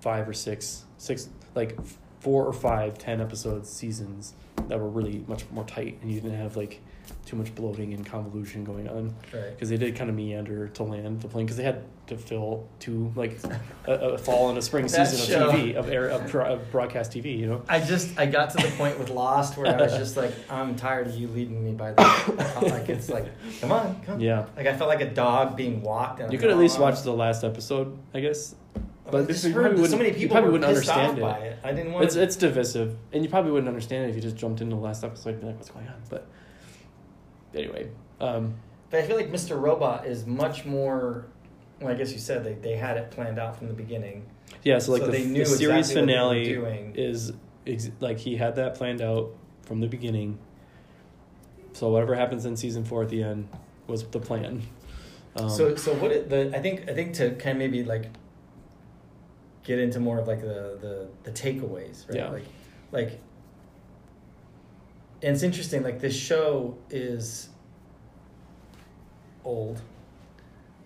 [0.00, 1.78] five or six, six like
[2.20, 4.34] four or five ten episodes seasons
[4.68, 6.80] that were really much more tight, and you didn't have like
[7.26, 9.50] too much bloating and convolution going on Right.
[9.50, 12.68] because they did kind of meander to land the plane because they had to fill
[12.78, 13.38] two like
[13.86, 15.48] a, a fall and a spring season show.
[15.48, 17.38] of TV of air of, of broadcast TV.
[17.38, 17.62] You know.
[17.68, 20.74] I just I got to the point with Lost where I was just like, I'm
[20.76, 22.02] tired of you leading me by the
[22.70, 23.26] like it's like,
[23.60, 24.20] come on, come.
[24.20, 24.46] Yeah.
[24.56, 26.20] Like I felt like a dog being walked.
[26.20, 28.54] And You I'm could at least "Oh." watch the last episode, I guess.
[29.04, 31.18] But But I just you heard probably so many wouldn't- you people probably wouldn't understand
[31.18, 31.20] it.
[31.22, 31.58] by it.
[31.64, 32.04] I didn't want.
[32.04, 34.82] It's it's divisive, and you probably wouldn't understand it if you just jumped into the
[34.82, 36.28] last episode and be like, "What's going on?" But
[37.54, 37.90] anyway,
[38.20, 38.54] um,
[38.90, 39.60] But I feel like Mr.
[39.60, 41.26] Robot is much more.
[41.80, 44.24] Well, I guess you said they, they had it planned out from the beginning.
[44.62, 44.78] yeah.
[44.78, 46.94] So like So the, they the series exactly what they were finale doing.
[46.96, 47.32] is
[47.66, 50.38] ex- like he had that planned out from the beginning.
[51.72, 53.48] So whatever happens in season four at the end
[53.86, 54.62] was the plan.
[55.36, 58.10] Um, so so what it, the I think I think to kind of maybe like
[59.64, 62.18] get into more of like the the the takeaways, right?
[62.18, 62.28] Yeah.
[62.30, 62.44] Like
[62.92, 63.20] like
[65.22, 67.48] and it's interesting like this show is
[69.44, 69.80] old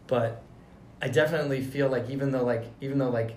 [0.06, 0.42] but
[1.02, 3.34] I definitely feel like even though like even though like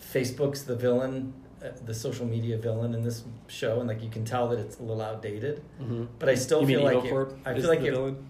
[0.00, 1.32] Facebook's the villain
[1.62, 4.78] uh, the social media villain in this show and like you can tell that it's
[4.78, 6.08] a little outdated mhm.
[6.18, 8.28] but I still you feel like it, I feel like it, villain?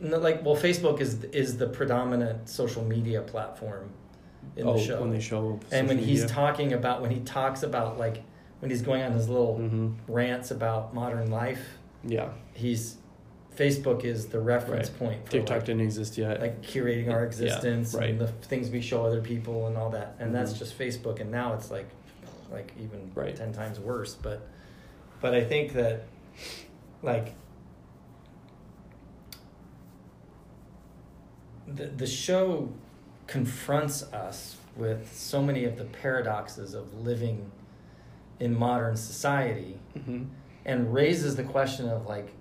[0.00, 3.90] no, like well, Facebook is is the predominant social media platform
[4.56, 5.00] in oh, the show.
[5.00, 8.22] when they show and when he's talking about when he talks about like
[8.64, 9.92] when he's going on his little Mhm.
[10.08, 12.96] rants about modern life, yeah, he's
[13.54, 14.98] Facebook is the reference Right.
[14.98, 16.40] point for TikTok like, didn't exist yet.
[16.40, 18.08] like curating our Yeah, existence right.
[18.10, 20.16] and the things we show other people and all that.
[20.18, 20.58] And that's Mhm.
[20.60, 21.20] just Facebook.
[21.20, 21.86] And now it's like
[22.50, 23.36] like even Right.
[23.36, 24.14] ten times worse.
[24.14, 24.40] But
[25.20, 26.04] but I think that
[27.02, 27.34] like
[31.68, 32.70] the the show
[33.26, 37.50] confronts us with so many of the paradoxes of living
[38.40, 40.24] in modern society hmm
[40.66, 42.32] and raises the question of like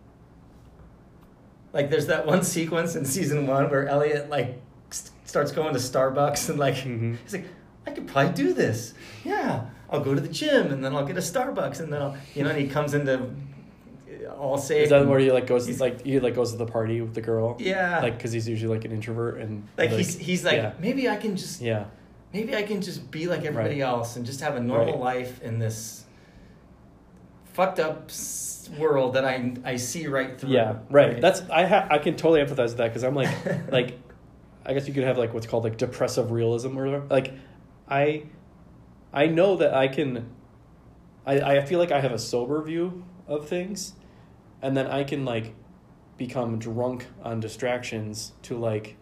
[1.74, 5.80] like there's that one sequence in season one where Elliot like st- starts going to
[5.80, 7.18] Starbucks and like Mhm.
[7.24, 7.46] he's like
[7.86, 8.94] I could probably do this
[9.26, 12.18] yeah I'll go to the gym and then I'll get a Starbucks and then I'll
[12.34, 13.30] you know and he comes into
[14.40, 17.02] Allsafe Is that where he like goes he's- like he like goes to the party
[17.02, 17.58] with the girl?
[17.60, 20.74] yeah Like because he's usually like an introvert and like, he's he's like yeah.
[20.80, 21.86] maybe I can just yeah
[22.34, 23.88] maybe I can just be like everybody Right.
[23.88, 25.00] else and just have a normal Right.
[25.22, 26.06] life in this
[27.46, 28.10] fucked up
[28.80, 30.50] world that I I see right through.
[30.52, 31.22] yeah right.
[31.22, 33.30] That's I ha- I can totally empathize with that because I'm like
[33.72, 34.00] like
[34.66, 37.06] I guess you could have like what's called like depressive realism or whatever.
[37.10, 37.34] like
[37.88, 38.24] I
[39.14, 40.30] I know that I can
[41.26, 43.94] I I feel like I have a sober view of things
[44.62, 45.54] and then I can like
[46.18, 48.96] become drunk on distractions to like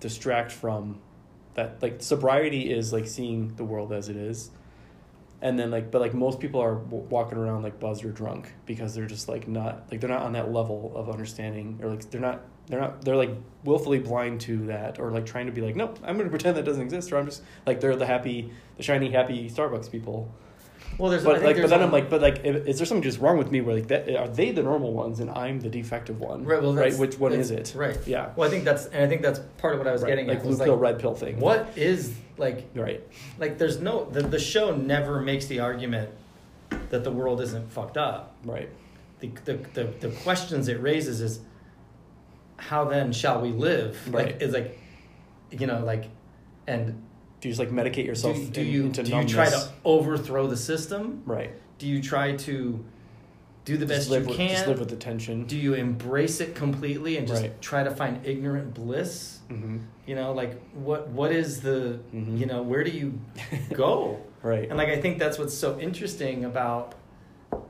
[0.00, 1.00] distract from
[1.54, 4.50] that like sobriety is like seeing the world as it is.
[5.42, 8.52] And then like but like most people are w- walking around like buzzed or drunk
[8.66, 12.10] because they're just like not like they're not on that level of understanding or like
[12.10, 13.30] they're not they're not they're like
[13.62, 16.64] willfully blind to that or like trying to be like nope i'm gonna pretend that
[16.64, 20.32] doesn't exist or i'm just like they're the happy the shiny happy starbucks people
[20.98, 23.18] Well, there's but like but then I'm like but like is, is there something just
[23.20, 26.20] wrong with me where like that are they the normal ones and i'm the defective
[26.20, 26.62] one right.
[26.62, 27.98] Well, right which one is it Right.
[28.06, 30.10] yeah Well, I think that's and I think that's part of what I was right.
[30.10, 30.42] getting like at.
[30.44, 33.02] blue pill like, red pill thing what is like right
[33.38, 36.10] like there's no the the show never makes the argument
[36.90, 38.36] that the world isn't fucked up.
[38.44, 38.68] right
[39.20, 41.40] The the the, the questions it raises is
[42.56, 44.12] how then shall we live?
[44.12, 44.26] Right.
[44.26, 44.78] Like is like
[45.50, 46.04] you know like
[46.66, 47.02] and
[47.44, 49.68] do you just like medicate yourself do, do in- you into do you try to
[49.84, 51.22] overthrow the system?
[51.26, 52.82] right Do you try to
[53.66, 54.48] do the best live you with, can?
[54.48, 57.60] just live with the tension do you embrace it completely and just Right.
[57.60, 59.40] try to find ignorant bliss?
[59.48, 59.76] hmm
[60.06, 62.38] You know, like what what is the Mhm.
[62.38, 63.20] you know where do you
[63.74, 64.20] go?
[64.42, 66.94] right and like I think that's what's so interesting about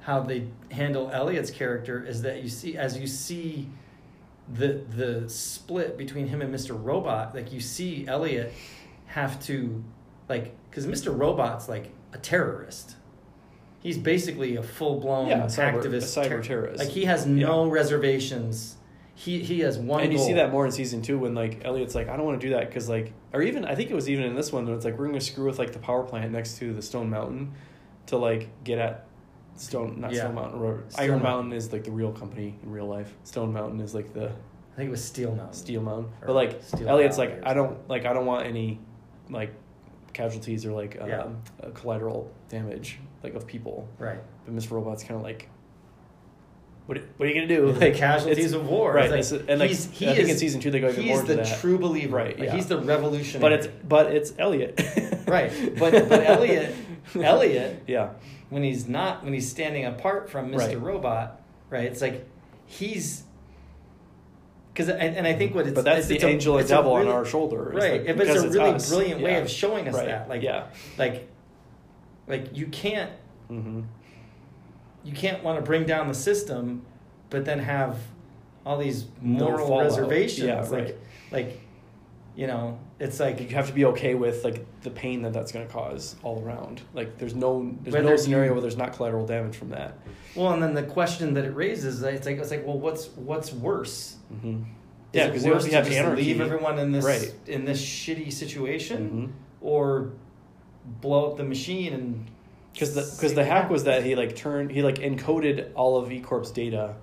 [0.02, 3.68] how they handle Elliot's character is that you see as you see
[4.54, 6.78] the the split between him and Mr.
[6.80, 8.52] Robot, like you see Elliot
[9.14, 9.82] have to
[10.28, 11.16] like because Mr.
[11.16, 12.96] Robot's like a terrorist.
[13.80, 16.78] He's basically a full blown Yeah, cyber- activist, a cyber ter- terrorist.
[16.78, 18.76] Like he has no reservations.
[19.14, 20.02] He he has one.
[20.02, 22.40] and you see that more in season two when like Elliot's like I don't want
[22.40, 24.64] to do that because like or even I think it was even in this one
[24.66, 27.10] when it's like we're gonna screw with like the power plant next to the Stone
[27.10, 27.52] Mountain
[28.06, 29.06] to like get at
[29.54, 30.22] Stone not Yeah.
[30.22, 31.30] Stone Mountain or Steel Iron Mountain.
[31.30, 33.14] Mountain is like the real company in real life.
[33.22, 34.30] Stone Mountain is like the
[34.72, 35.54] I think it was Steel Mountain.
[35.54, 36.06] Steel Mountain.
[36.22, 38.80] Or But like Steel Elliot's Valley like I don't like I don't want any
[39.30, 39.52] like
[40.12, 41.26] casualties or like um, Yeah.
[41.62, 43.88] uh, collateral damage like of people.
[43.98, 44.18] Right.
[44.44, 44.72] But Mr.
[44.72, 45.48] Robot's kind of like.
[46.86, 47.72] What, what are you gonna do?
[47.72, 48.92] The Like casualties it's- of war.
[48.92, 49.10] right?
[49.10, 51.26] Like, and like he's- he I think in season two they go even more He's
[51.28, 51.58] the that.
[51.60, 52.14] true believer.
[52.16, 52.54] Right, Like, yeah.
[52.56, 53.40] He's the revolutionary.
[53.40, 54.80] But it's but it's Elliot.
[55.26, 56.74] Right, but- but Elliot-
[57.18, 58.10] Elliot- Yeah.
[58.50, 60.58] when he's not when he's standing apart from Mr.
[60.58, 60.80] Right.
[60.80, 61.84] Robot, right?
[61.84, 62.28] It's like
[62.66, 63.22] he's
[64.74, 66.66] because and, and I think what it's but that's it's, the it's a- angel and
[66.66, 68.04] a devil on our shoulder, is right?
[68.06, 70.06] like, but it's a really brilliant way of showing us Right.
[70.08, 70.66] that, like yeah,
[70.98, 71.28] like
[72.26, 73.10] like you can't
[73.48, 73.82] hmm
[75.04, 76.82] you can't want to bring down the system,
[77.30, 77.98] but then have
[78.66, 79.84] all these moral fallout.
[79.84, 80.46] reservations.
[80.48, 80.96] Yeah, like, right.
[81.30, 81.60] like,
[82.34, 85.50] you know, it's like you have to be okay with like the pain that that's
[85.52, 86.80] going to cause all around.
[86.94, 89.98] Like there's no there's no scenario where there's not collateral damage from that.
[90.34, 93.52] well, and then the question that it raises, it's like it's like, well, what's what's
[93.52, 94.16] worse?
[94.40, 94.62] hmm
[95.12, 96.22] Yeah, because you have, to just anarchy.
[96.24, 97.32] leave everyone in this Right.
[97.46, 99.26] in this shitty situation, hmm
[99.60, 100.10] or
[101.00, 102.26] blow up the machine and
[102.74, 106.10] because the because the hack was that he like turned he like encoded all of
[106.12, 106.94] ecorp's data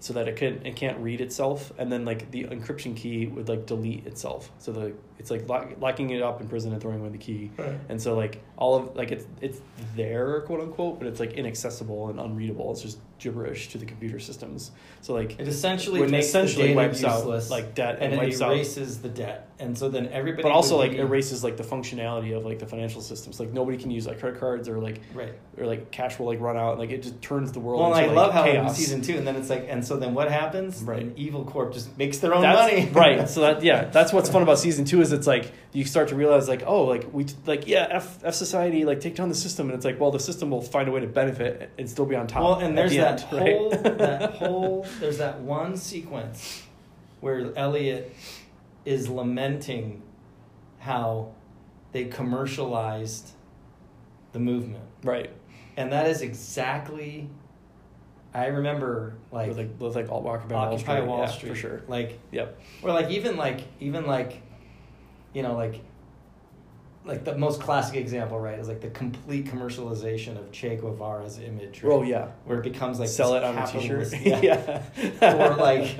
[0.00, 3.48] so that it can it can't read itself and then like the encryption key would
[3.48, 4.50] like delete itself.
[4.58, 7.50] So the it's like lock, locking it up in prison and throwing away the key.
[7.88, 9.60] And so like all of like it's it's
[9.94, 12.72] there quote unquote but it's like inaccessible and unreadable.
[12.72, 14.70] It's just gibberish to the computer systems
[15.02, 18.14] so like It essentially Which makes essentially the data wipes out, like, debt and, and
[18.14, 20.42] it wipes out- erases the debt, and so then everybody.
[20.42, 23.76] but also like be- erases like the functionality of like the financial systems like nobody
[23.78, 25.32] can use like credit cards or like right.
[25.58, 28.00] or like cash will like run out like it just turns the world Well, and
[28.00, 28.76] I into, love like, how in chaos.
[28.76, 30.82] season two, and then it's like, and so then what happens?
[30.82, 31.00] Right.
[31.00, 32.90] Then Evil Corp just makes their own That's- money.
[32.92, 33.28] right.
[33.28, 36.16] So that yeah, that's what's fun about season two is it's like you start to
[36.16, 39.68] realize like oh like we like yeah F F society like take down the system
[39.68, 42.16] and it's like well the system will find a way to benefit and still be
[42.16, 42.42] on top.
[42.42, 43.56] Well, and there's the that end, right?
[43.56, 46.64] whole that whole there's that one sequence
[47.20, 48.14] where Elliot
[48.84, 50.02] is lamenting
[50.78, 51.34] how
[51.92, 53.32] they commercialized
[54.32, 55.30] the movement, right
[55.76, 57.28] and that is exactly.
[58.32, 61.82] I remember like, with like with like Occupy Wall Street, Wall yeah, Street for sure.
[61.88, 62.60] Like Yep.
[62.82, 64.40] Or like even like even like
[65.32, 65.80] you know like
[67.06, 71.82] like the most classic example right is like the complete commercialization of Che Guevara's image
[71.82, 71.92] right?
[71.92, 72.28] Oh yeah.
[72.44, 74.12] where it becomes like Sell it on a T-shirt.
[74.22, 74.82] yeah.
[75.22, 75.96] or like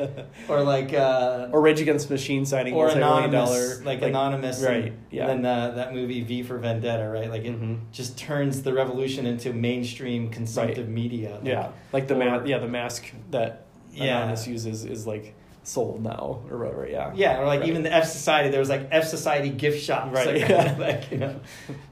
[0.46, 4.92] or like uh or Rage Against the Machine signing or anonymous dollar like, anonymous right,
[5.10, 7.78] Yeah, and then uh, that movie V for Vendetta right like it Mhm.
[7.92, 12.58] just turns the revolution into mainstream consumptive media like, Yeah, like the or- ma- yeah
[12.58, 14.18] the mask that Yeah.
[14.18, 15.34] Anonymous uses is like
[15.70, 16.86] sold now or whatever.
[16.88, 17.12] Yeah.
[17.14, 17.68] Yeah, or like Right.
[17.68, 20.76] even the F Society, there was like F Society gift shops, Right, like, yeah.
[20.78, 21.36] like you know,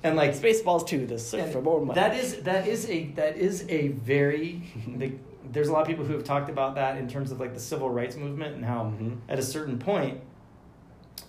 [0.03, 1.07] and like Spaceballs too.
[1.07, 1.95] The search for more money.
[2.01, 5.13] That is that is a that is a very the,
[5.51, 7.61] there's a lot of people who have talked about that in terms of like the
[7.61, 9.19] civil rights movement and how Mhm.
[9.29, 10.21] at a certain point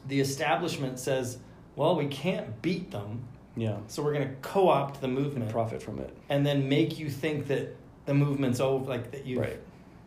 [0.08, 1.38] the establishment says,
[1.76, 3.22] well, we can't beat them,
[3.56, 3.78] yeah.
[3.88, 6.16] so we're going to co-opt the movement Profit from it.
[6.30, 7.76] and then make you think that
[8.06, 9.60] the movement's over, like that you Right.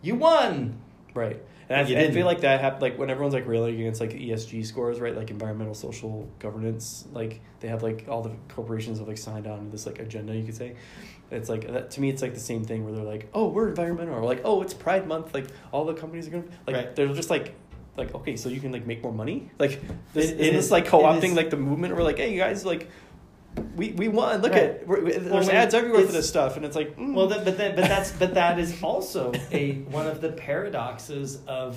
[0.03, 0.79] you won.
[1.15, 1.41] Right.
[1.69, 4.67] And I, I feel like that happened, like when everyone's like railing against like ESG
[4.67, 5.17] scores, right?
[5.17, 9.65] Like environmental social governance, like they have like all the corporations have like signed on
[9.67, 10.75] to this like agenda, you could say.
[11.31, 13.69] It's like that to me, it's like the same thing where they're like, oh, we're
[13.69, 16.97] environmental, or like, oh, it's Pride Month, like all the companies are gonna like Right.
[16.97, 17.55] they're just like.
[17.95, 19.51] Like okay, so you can like make more money.
[19.59, 19.79] Like
[20.15, 21.95] this, It- is this like co-opting is- like the movement?
[21.95, 22.89] We're like, hey, you guys, like
[23.77, 24.41] we we won.
[24.43, 24.63] Look Right.
[24.63, 27.15] at we're, we- there's Well, ads everywhere for this stuff, and it's like, mm.
[27.15, 31.39] Well, that, but then, but that's but that is also a one of the paradoxes
[31.47, 31.77] of,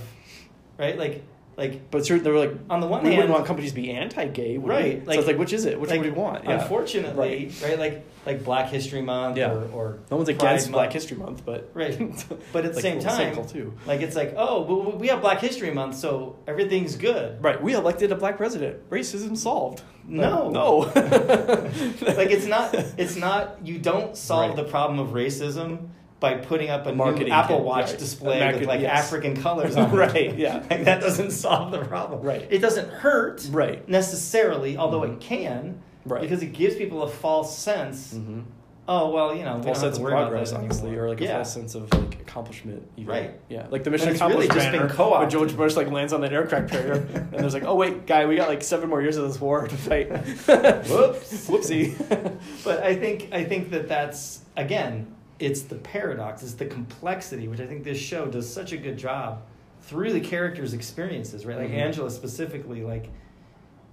[0.78, 0.98] right?
[0.98, 1.24] Like
[1.58, 3.76] like but sure, they were like, on the one we hand, wouldn't want companies to
[3.76, 5.06] be anti-gay, would Right, We?
[5.06, 5.80] like- so it's like, which is it?
[5.80, 6.44] Which like, one do we want?
[6.44, 6.62] Yeah.
[6.62, 7.80] Unfortunately, right.
[7.80, 9.52] Like like Black History Month Yeah.
[9.54, 11.98] or, or no one's Pride against Black History Month, but Right.
[12.52, 13.74] But at the like, same time, too.
[13.86, 17.42] like it's like oh, we have Black History Month, so everything's good.
[17.44, 18.90] Right, we elected a black president.
[18.90, 19.82] Racism solved.
[20.08, 20.50] No.
[20.50, 20.78] no.
[22.20, 24.56] like it's not it's not you don't solve Right.
[24.58, 25.90] the problem of racism
[26.26, 28.00] by putting up a Marketing new Apple kit, Watch right.
[28.00, 29.06] display A Mac- with like yes.
[29.06, 29.96] African colors on it.
[29.96, 30.58] Right, yeah.
[30.70, 32.22] like that doesn't solve the problem.
[32.22, 32.48] Right.
[32.50, 33.88] It doesn't hurt right.
[33.88, 35.14] necessarily, although Mhm.
[35.14, 36.22] it can, Right.
[36.22, 38.14] because it gives people a false sense.
[38.14, 38.42] Mm-hmm.
[38.88, 41.36] Oh well, you know, False sense of progress, honestly, or like a yeah.
[41.38, 42.88] false sense of like accomplishment.
[42.98, 43.10] Even.
[43.10, 43.32] Right.
[43.50, 46.22] Yeah, like the Mission really Accomplished just been banner when George Bush like lands on
[46.22, 49.18] that aircraft carrier, and there's like, oh wait, guy, we got like seven more years
[49.18, 50.10] of this war to fight.
[50.12, 51.48] Whoops.
[51.50, 52.38] Whoopsie.
[52.64, 57.60] But I think I think that that's again, it's the paradox, it's the complexity, which
[57.60, 59.42] I think this show does such a good job
[59.82, 61.58] through the characters' experiences, right?
[61.58, 61.76] Like Mhm.
[61.78, 63.10] Angela specifically, like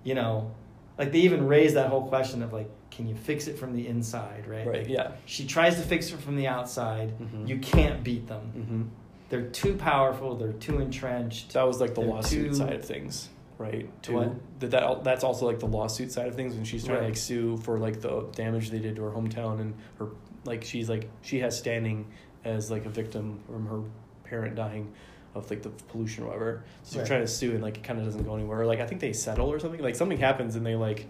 [0.05, 0.51] you know,
[0.99, 3.87] like they even raise that whole question of like, can you fix it from the
[3.87, 4.67] inside, right?
[4.67, 4.79] right.
[4.81, 5.13] Like, Yeah.
[5.27, 7.13] She tries to fix it from the outside.
[7.19, 7.49] Mhm.
[7.49, 8.53] You can't beat them.
[8.57, 8.83] Mm-hmm.
[9.31, 10.35] They're too powerful.
[10.37, 11.55] They're too entrenched.
[11.55, 13.89] That was like the lawsuit too- side of things, right?
[14.03, 14.15] Too.
[14.15, 14.33] What?
[14.61, 17.17] That, that that's also like the lawsuit side of things when she's trying to like
[17.17, 20.09] sue for like the damage they did to her hometown and her
[20.45, 22.07] like she's like she has standing
[22.45, 23.81] as like a victim from her
[24.25, 24.93] parent dying
[25.35, 26.65] of like the pollution or whatever.
[26.83, 27.07] So Right.
[27.07, 28.67] trying to sue and like it kind of doesn't go anywhere.
[28.67, 29.81] Like I think they settle or something.
[29.81, 31.07] Like something happens and they like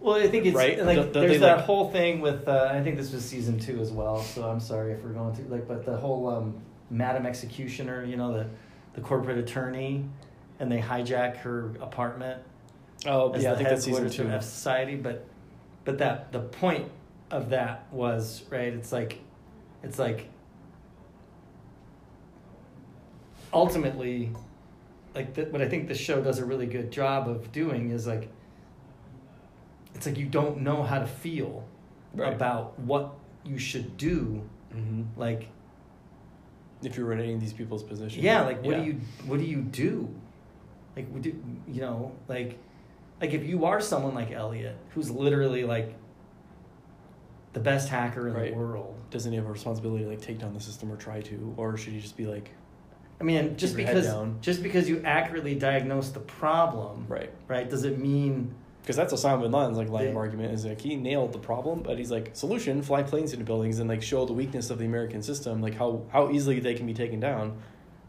[0.00, 0.78] Well, I think it's Right?
[0.84, 2.48] like Don't- don't there's that like- whole thing with.
[2.48, 4.18] Uh, I think this was season two as well.
[4.20, 6.54] So I'm sorry if we're going to like, but the whole um,
[6.90, 8.46] Madam Executioner, you know the
[8.94, 10.04] the corporate attorney,
[10.60, 12.42] and they hijack her apartment
[13.06, 14.22] Oh yeah, I think that's season two.
[14.22, 14.96] of F Society.
[14.96, 15.24] But
[15.84, 16.88] but that the point
[17.32, 18.72] of that was right.
[18.72, 19.18] It's like
[19.82, 20.28] it's like
[23.52, 24.30] ultimately
[25.14, 28.06] like th- what I think the show does a really good job of doing is
[28.06, 28.30] like
[29.94, 31.64] it's like you don't know how to feel
[32.14, 32.32] Right.
[32.32, 33.14] about what
[33.44, 35.48] you should do hmm like
[36.82, 38.22] If you're in any of these people's positions.
[38.22, 38.80] yeah like what Yeah.
[38.80, 40.14] do you what do you do
[40.96, 42.58] like you, you know like
[43.20, 45.94] like if you are someone like Elliot who's literally like
[47.52, 48.50] the best hacker in Right.
[48.52, 51.20] the world Doesn't he have a responsibility to like take down the system or try
[51.22, 52.50] to, or should he just be like,
[53.20, 57.30] I mean just Keep your head because just because you accurately diagnose the problem right?
[57.48, 60.80] right does it mean Because that's Osama bin Laden's like line of argument is like
[60.80, 64.24] he nailed the problem, but he's like solution: fly planes into buildings and like show
[64.26, 67.58] the weakness of the American system, like how how easily they can be taken down.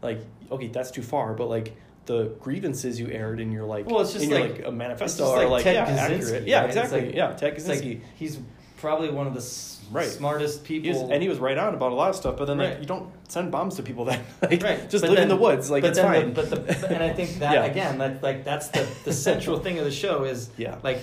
[0.02, 0.18] Like
[0.50, 1.76] okay, that's too far, but like
[2.06, 4.72] the grievances you aired in your like Well, it's just in your like- like, a
[4.72, 6.66] manifesto just are like like Ted yeah Kaczynski, accurate yeah right?
[6.66, 8.00] It's exactly like- yeah Ted like Kaczynski.
[8.16, 8.38] he's
[8.84, 10.06] probably one of the s- Right.
[10.08, 12.46] smartest people He was, and he was right on about a lot of stuff, but
[12.46, 15.28] then like you don't send bombs to people that like right just but live in
[15.28, 16.32] the woods like it's fine.
[16.32, 17.64] the, but the and i think that Yeah.
[17.64, 20.76] again that like that's the the central thing of the show is Yeah.
[20.82, 21.00] like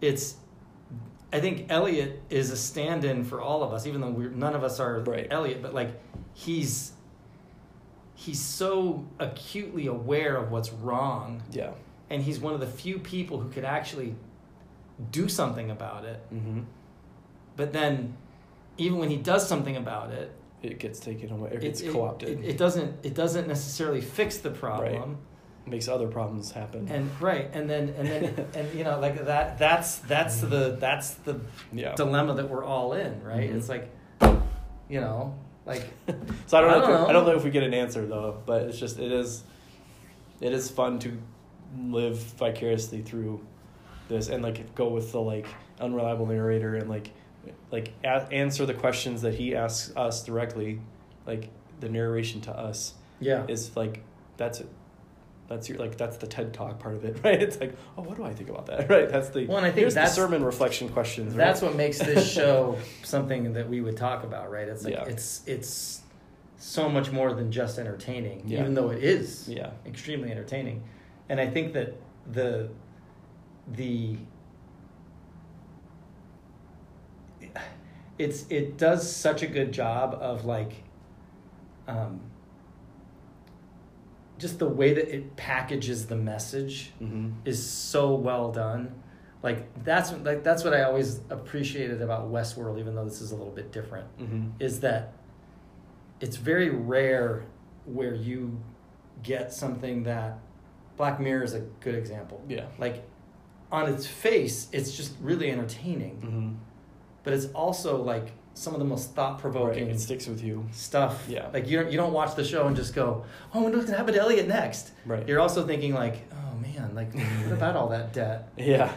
[0.00, 0.36] it's
[1.32, 4.62] i think elliot is a stand-in for all of us even though we're none of
[4.64, 5.26] us are Right.
[5.30, 5.90] elliot but like
[6.32, 6.92] he's
[8.14, 11.70] he's so acutely aware of what's wrong yeah.
[12.10, 14.14] and he's one of the few people who could actually
[15.10, 16.60] do something about it Mm-hmm.
[17.60, 18.14] But then
[18.78, 20.28] even when he does something about it
[20.62, 21.50] It gets taken away.
[21.52, 22.28] It gets it- co-opted.
[22.30, 25.70] it, it doesn't it doesn't necessarily fix the problem Right.
[25.74, 26.88] makes other problems happen.
[26.88, 28.22] and right and then and then
[28.58, 31.34] and you know like that that's that's the that's the
[31.72, 31.94] yeah.
[32.02, 33.56] dilemma that we're all in right Mhm.
[33.58, 33.86] it's like
[34.94, 35.34] you know
[35.66, 35.84] like
[36.46, 37.06] so I don't, I know, don't if know.
[37.08, 39.44] I don't know if we get an answer though, but it's just it is
[40.40, 41.10] it is fun to
[41.98, 43.34] live vicariously through
[44.08, 45.46] this and like go with the like
[45.78, 47.10] unreliable narrator and like
[47.70, 50.80] like a- answer the questions that he asks us directly,
[51.26, 51.48] like
[51.80, 54.02] the narration to us yeah is like
[54.36, 54.68] that's it.
[55.48, 57.42] That's your like that's the TED talk part of it, right?
[57.42, 58.88] It's like, oh, what do I think about that?
[58.94, 59.08] Right?
[59.08, 61.34] That's the Well, and I think that's- the sermon reflection questions.
[61.34, 61.44] Right?
[61.44, 65.04] that's what makes this show something that we would talk about right it's like Yeah.
[65.04, 66.02] it's it's
[66.56, 68.60] so much more than just entertaining Yeah.
[68.60, 70.82] even though it is yeah, extremely entertaining
[71.30, 71.94] and i think that
[72.30, 72.68] the
[73.66, 74.16] the
[78.20, 80.72] it's it does such a good job of like
[81.88, 82.20] um
[84.38, 87.30] just the way that it packages the message mm-hmm.
[87.44, 88.94] is so well done
[89.42, 93.36] like that's like that's what i always appreciated about westworld even though this is a
[93.36, 94.48] little bit different Mm-hmm.
[94.60, 95.12] is that
[96.20, 97.44] it's very rare
[97.86, 98.60] where you
[99.22, 100.38] get something that
[100.96, 102.44] Black Mirror is a good example.
[102.46, 103.02] yeah, Like
[103.72, 106.54] on its face, it's just really entertaining, mm-hmm.
[107.22, 109.40] But it's also like some of the most thought right.
[109.40, 111.24] provoking It sticks with you, stuff.
[111.28, 111.48] Yeah.
[111.52, 113.88] Like you don't you don't watch the show and just go, oh, I wonder what's
[113.90, 114.92] gonna happen to Elliot next.
[115.06, 115.26] right?
[115.26, 118.48] You're also thinking like, oh man, like what about all that debt?
[118.56, 118.92] yeah,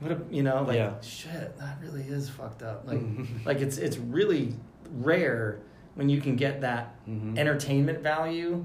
[0.00, 1.00] What a, you know, like Yeah.
[1.00, 2.86] shit, that really is fucked up.
[2.86, 3.26] Like Mhm.
[3.46, 4.54] like it's it's really
[4.92, 5.60] rare
[5.94, 7.38] when you can get that Mhm.
[7.38, 8.64] entertainment value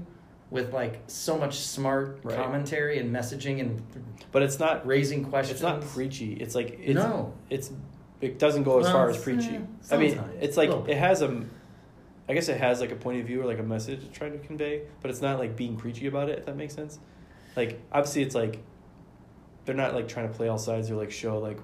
[0.50, 2.36] with like so much smart Right.
[2.36, 3.82] commentary and messaging and
[4.30, 4.86] but it's not.
[4.86, 5.60] raising questions.
[5.60, 6.34] It's not preachy.
[6.34, 7.32] It's like it's, No.
[7.50, 7.70] It's
[8.20, 9.56] it doesn't go as Well, far as preachy.
[9.56, 9.60] eh,
[9.90, 11.44] I mean, it's like it has a.
[12.28, 14.32] I guess it has like a point of view or like a message it's trying
[14.32, 16.38] to convey, but it's not like being preachy about it.
[16.38, 16.98] If that makes sense.
[17.54, 18.60] Like obviously, it's like
[19.66, 21.58] they're not like trying to play all sides or like show like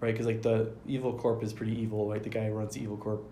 [0.00, 2.82] right because like the evil corp is pretty evil right the guy who runs the
[2.82, 3.24] evil corp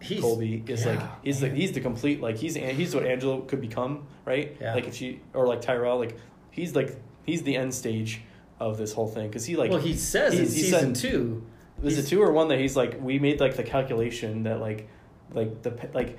[0.00, 1.56] He's, Colby is like yeah, he's the man.
[1.56, 4.54] he's the complete like he's he's what Angela could become, right?
[4.60, 4.74] Yeah.
[4.74, 6.16] Like if she or like Tyrell, like
[6.50, 8.20] he's like he's the end stage
[8.60, 11.10] of this whole thing because he like well, he says in he- he season said-
[11.10, 11.46] two.
[11.84, 14.88] Was it two or one that he's like we made like the calculation that like
[15.32, 16.18] like the like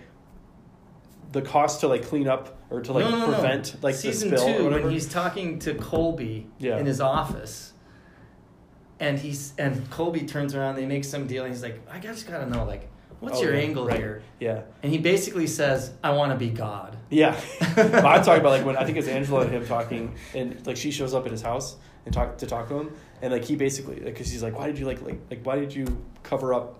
[1.31, 3.33] the cost to like clean up or to like no, no, no.
[3.33, 6.77] prevent like season the spill two when he's talking to Colby Yeah.
[6.77, 7.73] in his office.
[8.99, 10.75] And he's and Colby turns around.
[10.75, 12.87] They make some deal, and he's like, "I just gotta know, like,
[13.19, 13.97] what's Oh, your yeah, angle right.
[13.97, 17.37] here?" yeah And he basically says, "I want to be God." yeah.
[17.75, 20.77] but I'm talking about like when I think it's Angela and him talking and like
[20.77, 22.91] she shows up at his house and talk to talk to him
[23.21, 25.57] and like he basically like because he's like why did you like like like why
[25.57, 25.85] did you
[26.23, 26.79] cover up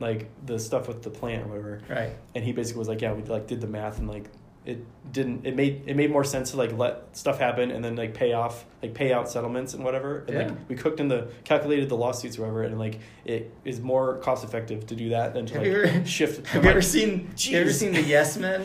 [0.00, 2.10] like the stuff with the plant or whatever Right.
[2.34, 4.26] and he basically was like yeah we like did the math and like
[4.64, 4.78] it
[5.12, 8.14] didn't it made it made more sense to like let stuff happen and then like
[8.14, 10.46] pay off like pay out settlements and whatever and Yeah.
[10.46, 14.18] like we cooked in the calculated the lawsuits or whatever and like it is more
[14.18, 17.26] cost effective to do that than to Have like ever- shift Have you ever seen?
[17.26, 18.62] Have you ever seen the Yes Men?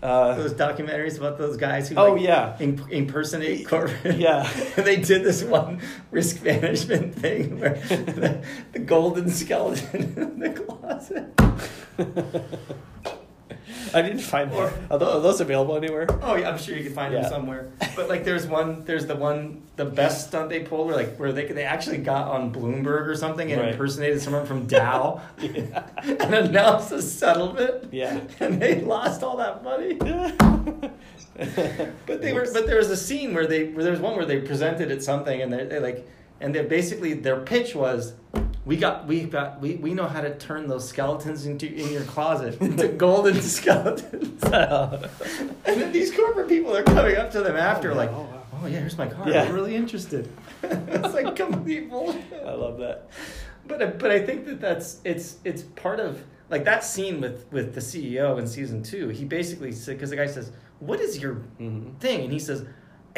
[0.00, 4.16] Uh, those documentaries about those guys who oh like, yeah, im- impersonate corporate.
[4.18, 4.48] Yeah.
[4.76, 5.80] they did this one
[6.12, 11.34] risk management thing where the, the golden skeleton in the closet.
[13.94, 14.74] I didn't find Or- them.
[14.90, 16.06] Are those available anywhere?
[16.22, 17.22] Oh yeah, I'm sure you can find Yeah.
[17.22, 17.68] them somewhere.
[17.96, 18.84] But like, there's one.
[18.84, 19.62] There's the one.
[19.76, 23.14] The best stunt they pulled, where like where they they actually got on Bloomberg or
[23.14, 23.72] something and Right.
[23.72, 27.92] impersonated someone from Dow and announced a settlement.
[27.92, 28.20] Yeah.
[28.40, 29.98] And they lost all that money.
[32.06, 32.46] But they were.
[32.52, 33.68] But there was a scene where they.
[33.68, 36.08] Where there was one where they presented at something and they they like.
[36.40, 38.12] And they basically their pitch was,
[38.68, 42.02] we got we got we, we know how to turn those skeletons into in your
[42.02, 44.42] closet into golden skeletons.
[44.44, 45.10] and
[45.64, 47.98] then these corporate people are coming up to them after Oh, yeah.
[47.98, 48.42] like, Oh, wow.
[48.62, 49.28] oh yeah, here's my card.
[49.30, 49.48] Yeah.
[49.48, 50.30] We're really interested.
[50.62, 52.42] it's like complete bullshit.
[52.46, 53.08] I love that.
[53.66, 57.74] But but I think that that's it's it's part of like that scene with with
[57.74, 59.08] the CEO in season two.
[59.08, 61.98] He basically said because the guy says, "What is your Mhm.
[62.00, 62.66] thing?" And he says,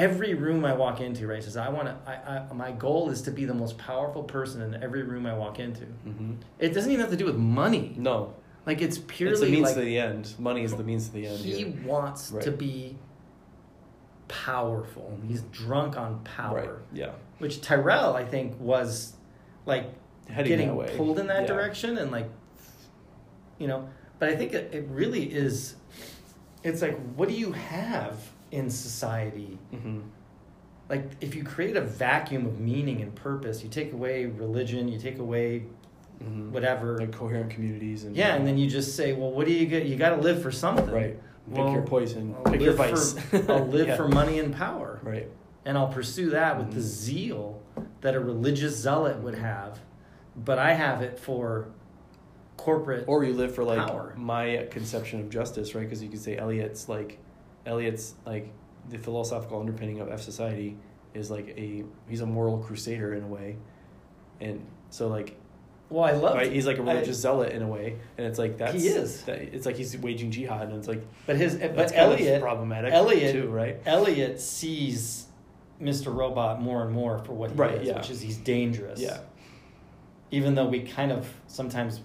[0.01, 1.42] "Every room I walk into, right?
[1.42, 1.96] Says I want to.
[2.11, 5.34] I, I my goal is to be the most powerful person in every room I
[5.36, 5.84] walk into.
[6.07, 6.36] Mhm.
[6.59, 7.94] It doesn't even have to do with money.
[7.98, 8.34] No,
[8.66, 10.34] Like it's purely it's the means like to the end.
[10.38, 11.38] Money is the means to the end.
[11.38, 11.72] he here.
[11.84, 12.42] wants Right.
[12.44, 12.96] to be
[14.28, 15.18] powerful.
[15.22, 15.28] Mhm.
[15.28, 16.70] He's drunk on power." Right.
[16.92, 17.12] Yeah.
[17.38, 19.14] which Tyrell I think was
[19.66, 19.86] like
[20.28, 21.46] Heading getting pulled in that Yeah.
[21.55, 22.28] direction and like
[23.59, 23.88] you know
[24.18, 25.74] but I think it, it really is
[26.62, 30.03] it's like what do you have in society Mhm.
[30.88, 34.98] like if you create a vacuum of meaning and purpose you take away religion you
[34.98, 35.64] take away
[36.22, 36.51] Mhm.
[36.51, 39.66] whatever Like coherent communities and yeah and then you just say well what do you
[39.66, 41.16] get you got to live for something right.
[41.48, 42.34] Pick Well, your poison.
[42.36, 43.14] I'll Pick your vice.
[43.14, 43.96] for, I'll live Yeah.
[43.96, 45.28] for money and power Right.
[45.64, 46.84] and I'll pursue that with the Mhm.
[46.84, 47.62] zeal
[48.03, 49.80] that a religious zealot would have,
[50.36, 51.68] but I have it for
[52.57, 53.05] corporate.
[53.09, 54.14] Or you live for like Power.
[54.16, 55.82] my conception of justice, right?
[55.82, 57.18] Because you could say Elliot's like,
[57.70, 58.52] Elliot's like
[58.88, 60.76] the philosophical underpinning of F society
[61.14, 63.56] is like a he's a moral crusader in a way,
[64.40, 65.36] and so like
[65.88, 68.58] well, I love, right, he's like a religious zealot in a way, and it's like
[68.58, 69.24] that's He is.
[69.24, 73.32] That, it's like he's waging jihad, and it's like but his but of problematic Elliot
[73.32, 73.78] too, right?
[73.86, 75.26] Elliot sees
[75.82, 76.14] Mr.
[76.14, 77.96] Robot more and more for what he Right, is, yeah.
[77.96, 79.00] which is he's dangerous.
[79.00, 79.18] Yeah.
[80.30, 82.00] Even though we kind of sometimes,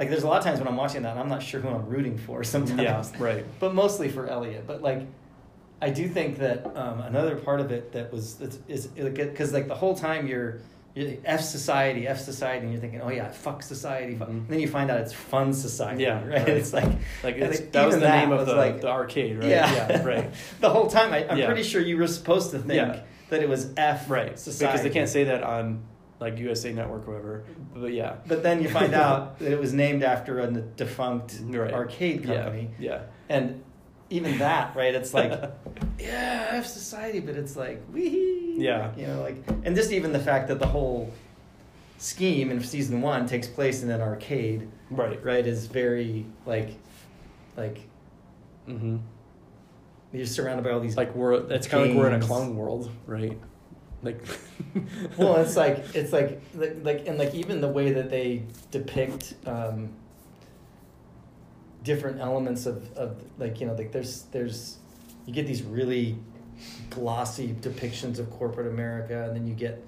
[0.00, 1.68] like, there's a lot of times when I'm watching that, and I'm not sure who
[1.68, 2.80] I'm rooting for sometimes.
[2.82, 3.44] Yeah, right.
[3.60, 4.64] but mostly for Elliot.
[4.66, 5.06] But like,
[5.82, 9.74] I do think that um, another part of it that was is because like the
[9.74, 10.58] whole time you're,
[10.94, 14.28] you're F society, F society, and you're thinking, oh yeah, fuck society, fuck.
[14.28, 14.32] Mhm.
[14.32, 16.02] And then you find out it's fun society.
[16.02, 16.38] Yeah, right.
[16.38, 16.48] right.
[16.48, 16.84] It's like
[17.22, 19.48] Like it's, like, that was the name of the, like- the arcade, right?
[19.48, 20.30] Yeah, right.
[20.60, 21.46] the whole time, I, I'm Yeah.
[21.46, 23.00] pretty sure you were supposed to think Yeah.
[23.30, 25.82] that it was F Right, society because they can't say that on
[26.20, 27.44] like USA Network or whatever.
[27.74, 31.72] But yeah, But then you find out that it was named after a defunct Right.
[31.72, 32.70] arcade company.
[32.78, 33.00] Yeah, yeah.
[33.28, 33.62] And
[34.10, 34.94] even that, right?
[34.94, 35.30] It's like,
[35.98, 38.56] yeah, I have society, but it's like, wee.
[38.58, 38.92] Yeah.
[38.96, 41.12] You know, like, and just even the fact that the whole
[41.98, 45.24] scheme in season one takes place in an arcade, right.
[45.24, 46.70] right, is very, like,
[47.56, 47.78] like,
[48.68, 48.98] Mm-hmm.
[50.12, 50.96] you're surrounded by all these.
[50.96, 52.26] Like we're it's kind of like we're in a Games.
[52.26, 53.36] clown world, right?
[54.02, 54.22] Like,
[55.18, 59.34] well, it's like, it's like, like, like, and like even the way that they depict,
[59.46, 59.90] um,
[61.82, 64.76] different elements of, of like you know like there's there's
[65.26, 66.16] you get these really
[66.90, 69.82] glossy depictions of corporate America and then you get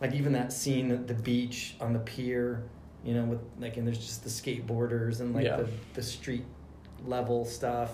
[0.00, 2.64] like even that scene at the beach on the pier
[3.04, 5.58] you know with like and there's just the skateboarders and like Yeah.
[5.58, 6.44] the, the street
[7.04, 7.92] level stuff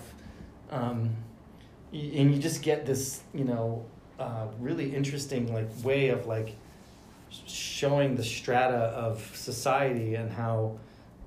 [0.71, 1.11] um,
[1.91, 3.85] and you just get this you know
[4.19, 6.55] uh, really interesting like way of like
[7.47, 10.77] showing the strata of society and how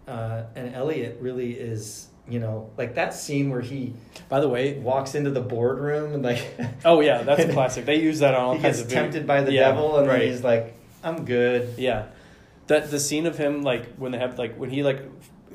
[0.07, 3.93] uh, and Elliot really is you know like that scene where he
[4.29, 6.45] by the way, walks into the boardroom and like
[6.85, 7.85] oh yeah, that's a classic.
[7.87, 9.99] They use that on all he kinds gets of video- tempted by the Yeah, devil
[9.99, 10.21] and right.
[10.21, 10.75] then he's like
[11.05, 12.07] I'm good Yeah,
[12.69, 15.03] that the scene of him like when they have like when he like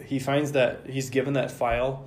[0.06, 2.06] he finds that he's given that file,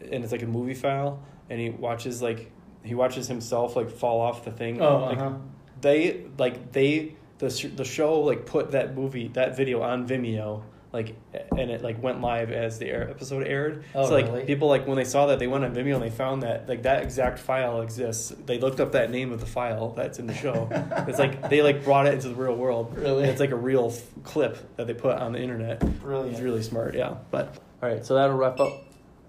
[0.00, 2.50] and it's like a movie file, and he watches like
[2.86, 4.80] he watches himself like fall off the thing.
[4.80, 5.32] oh like, uh-huh.
[5.80, 10.62] they like they the sh- the show like put that movie that video on Vimeo
[10.96, 11.14] like
[11.56, 13.84] and it like went live as the air, episode aired.
[13.94, 14.44] Oh, so like really?
[14.44, 16.84] people like when they saw that they went on Vimeo and they found that like
[16.84, 18.32] that exact file exists.
[18.46, 20.68] They looked up that name of the file that's in the show.
[21.06, 22.96] it's like they like brought it into the real world.
[22.96, 23.24] Really?
[23.24, 25.80] it's like a real f- clip that they put on the internet.
[26.00, 26.32] Brilliant.
[26.32, 27.16] It's really smart, yeah.
[27.30, 28.72] But all right, so that'll wrap up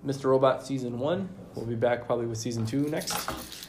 [0.05, 0.25] Mr.
[0.25, 1.27] Robot season one.
[1.57, 3.66] We'll be back probably with season two next.